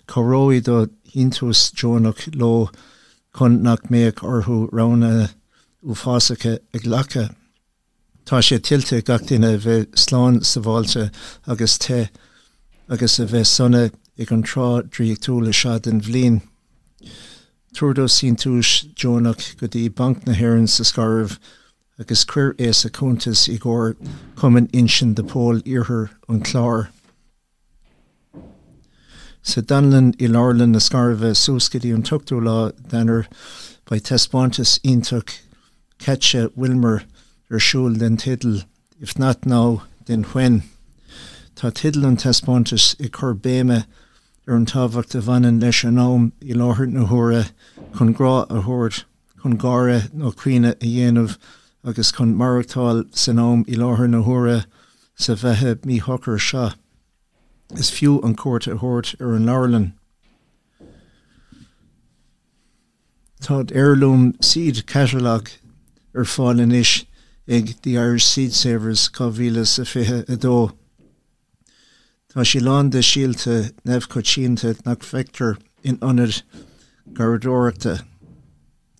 Choróí 0.08 0.62
do 0.62 0.86
hinús 1.16 1.74
Jonach 1.74 2.28
lo 2.36 2.70
chun 3.34 3.64
nach 3.64 3.90
méid 3.90 4.22
orthú 4.22 4.70
rana 4.72 5.32
ú 5.82 5.98
fásacha 5.98 6.60
ag 6.76 6.86
lecha. 6.86 7.34
Tá 8.24 8.38
sé 8.38 8.60
tilte 8.62 9.02
gachtainine 9.02 9.58
bheith 9.58 9.98
sláán 9.98 10.44
sa 10.46 10.62
bháilte 10.62 11.10
agus 11.48 11.80
te 11.80 12.12
agus 12.88 13.18
a 13.18 13.26
bheith 13.26 13.50
sanna 13.50 13.90
ag 14.20 14.32
an 14.32 14.44
trá 14.44 14.84
dríagtúla 14.84 15.56
se 15.56 15.80
den 15.80 16.02
bhlín. 16.02 16.44
Túdó 17.78 18.10
sin 18.10 18.36
túis 18.36 18.92
Jonach 18.96 19.56
go 19.60 19.68
dtí 19.68 19.94
bank 19.94 20.26
na 20.26 20.34
haan 20.34 20.66
sa 20.66 20.82
scarh 20.82 21.38
agus 22.00 22.24
cuir 22.26 22.56
éas 22.58 22.80
a 22.86 22.90
chuntas 22.90 23.44
i 23.48 23.60
ggur 23.60 23.94
cuman 24.36 24.66
de 25.14 25.24
pól 25.24 25.62
ihir 25.62 26.10
an 26.28 26.42
chlár. 26.42 26.88
Sa 29.44 29.62
danlan 29.62 30.16
i 30.20 30.26
lálan 30.26 30.72
na 30.72 30.80
scarveh 30.80 31.36
súscadí 31.38 31.94
an 31.94 32.02
tuchtú 32.02 32.42
lá 32.42 32.74
dennar 32.90 33.28
ba 33.86 34.00
testbantas 34.00 34.80
ionach 34.82 35.38
ketse 36.00 36.50
Wilmer 36.56 37.04
arsúl 37.52 38.00
den 38.00 38.18
tidal 38.18 38.64
if 39.00 39.20
not 39.20 39.42
ná 39.42 39.84
den 40.06 40.24
when. 40.34 40.64
Tá 41.56 41.72
tidal 41.72 42.08
an 42.08 42.18
testbantas 42.18 42.96
i 43.00 43.08
chur 43.08 43.36
ar 44.48 44.56
an 44.56 44.66
táhacht 44.66 45.14
a 45.16 45.22
bhanan 45.22 45.60
leis 45.62 45.84
an 45.84 45.96
nám 45.96 46.32
i 46.42 46.54
láthir 46.54 46.88
na 46.92 47.06
thura 47.06 47.50
chun 47.98 48.14
grá 48.14 48.46
a 48.50 48.62
thuirt 48.68 49.04
chun 49.42 49.58
gáire 49.58 50.10
nóríine 50.22 50.72
a 50.72 50.86
dhéanamh 50.86 51.38
agus 51.84 52.12
chun 52.14 52.34
martáil 52.34 53.04
sanóm 53.12 53.66
i 53.68 53.76
láthir 53.76 54.10
na 54.10 54.22
thura 54.24 54.66
sa 55.16 55.34
bheitthe 55.34 55.84
mí 55.86 56.00
hochar 56.00 56.40
seo. 56.40 56.72
Is 57.76 57.92
fiú 57.92 58.24
an 58.24 58.36
cuat 58.36 58.72
a 58.72 58.78
thuirt 58.78 59.20
ar 59.20 59.36
an 59.36 59.46
lálan. 59.52 59.92
Tá 63.42 63.64
airlúm 63.84 64.32
siad 64.40 64.84
casualach 64.86 65.58
ar 66.16 66.24
fáin 66.24 66.72
isis 66.72 67.06
ag 67.50 67.76
the 67.82 67.98
Irish 67.98 68.26
Seed 68.26 68.54
Savers 68.54 69.10
cáhíle 69.10 69.66
sa 69.66 69.84
fithe 69.84 70.24
a 70.30 70.38
dó. 70.38 70.72
Tá 72.38 72.46
sí 72.46 72.62
lá 72.62 72.86
de 72.88 73.02
síílte 73.02 73.74
nefhcotínta 73.84 74.78
nach 74.86 75.02
fector 75.02 75.58
in 75.84 75.98
anad 76.04 76.44
gardóirta. 77.14 78.06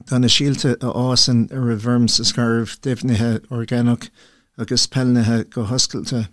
Tá 0.06 0.20
na 0.20 0.28
síílte 0.28 0.76
a 0.82 0.92
ásan 1.14 1.48
ar 1.54 1.70
a 1.70 1.78
bhirm 1.78 2.10
sa 2.10 2.24
scarh 2.24 2.66
defnithe 2.82 3.46
organach 3.52 4.10
agus 4.58 4.88
pellnethe 4.88 5.52
go 5.52 5.66
hoscailte. 5.66 6.30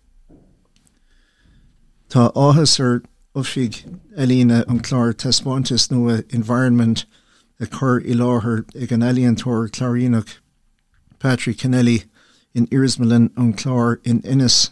Tá 2.11 2.33
áhas 2.35 2.81
ofig 3.35 3.85
elína 4.17 4.65
an 4.69 4.81
chlár 4.81 5.13
testmantas 5.13 5.91
nua 5.91 6.23
environment 6.33 7.05
a 7.61 7.67
chur 7.67 8.01
i 8.01 8.15
láthair 8.15 8.65
ag 8.81 8.93
an 8.93 9.03
alíontóir 9.03 9.71
chlárínach 9.71 10.39
Patrick 11.19 11.59
Kennelly 11.59 12.05
in 12.55 12.67
Irismalin 12.69 13.31
an 13.37 13.55
chlár 13.55 13.99
in 14.05 14.21
Innis. 14.21 14.71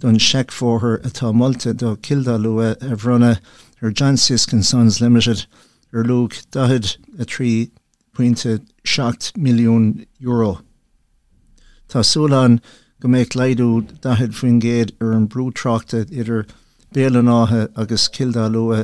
don 0.00 0.18
check 0.18 0.48
seicfóthir 0.48 1.00
atá 1.02 1.32
mollte 1.32 1.76
do 1.76 1.96
kilda 1.96 2.38
lua 2.38 2.76
a 2.80 2.96
bhrunne 2.96 3.40
ar 3.82 3.90
John 3.90 4.16
Siskin 4.16 4.62
Sons 4.62 5.00
Limited 5.00 5.46
ar 5.92 6.04
lúg 6.04 6.46
dahid 6.50 6.96
a 7.18 7.24
trí 7.24 7.70
pointinte 8.14 8.60
6 8.84 9.32
milliún 9.32 10.06
euro. 10.20 10.60
Tásúlan 11.88 12.60
go 13.04 13.10
méid 13.12 13.34
leidú 13.36 13.84
dahid 14.00 14.32
faoin 14.32 14.60
géad 14.64 14.90
ar 14.98 15.10
an 15.12 15.24
brútrachta 15.32 15.98
idir 16.20 16.46
bélan 16.96 17.26
áthe 17.32 17.66
agus 17.82 18.06
kilda 18.08 18.44
lua 18.48 18.78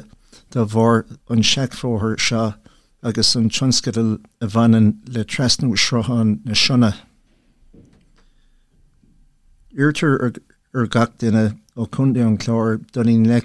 de 0.56 0.64
bhór 0.72 0.98
an 1.34 1.44
seicfóthir 1.50 2.18
seo 2.24 2.42
agus 3.02 3.30
an 3.40 3.48
tionscadal 3.58 4.10
a 4.42 4.50
bhanan 4.56 4.90
le 5.14 5.24
tresnú 5.24 5.70
sroán 5.84 6.34
na 6.44 6.58
sinna. 6.64 6.92
Irtar 9.72 10.20
ar, 10.26 10.32
ar 10.74 10.86
gach 10.98 11.16
duine 11.16 11.46
ó 11.74 11.88
chundé 11.88 12.26
an 12.26 12.36
chlár 12.36 12.76
donín 12.92 13.26
le 13.32 13.40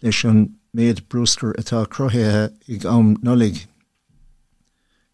leis 0.00 0.24
an 0.24 0.42
méad 0.74 1.04
brúscar 1.12 1.52
atá 1.60 1.84
crothéthe 1.84 2.48
ag 2.78 2.90
am 2.96 3.14
nolig. 3.28 3.66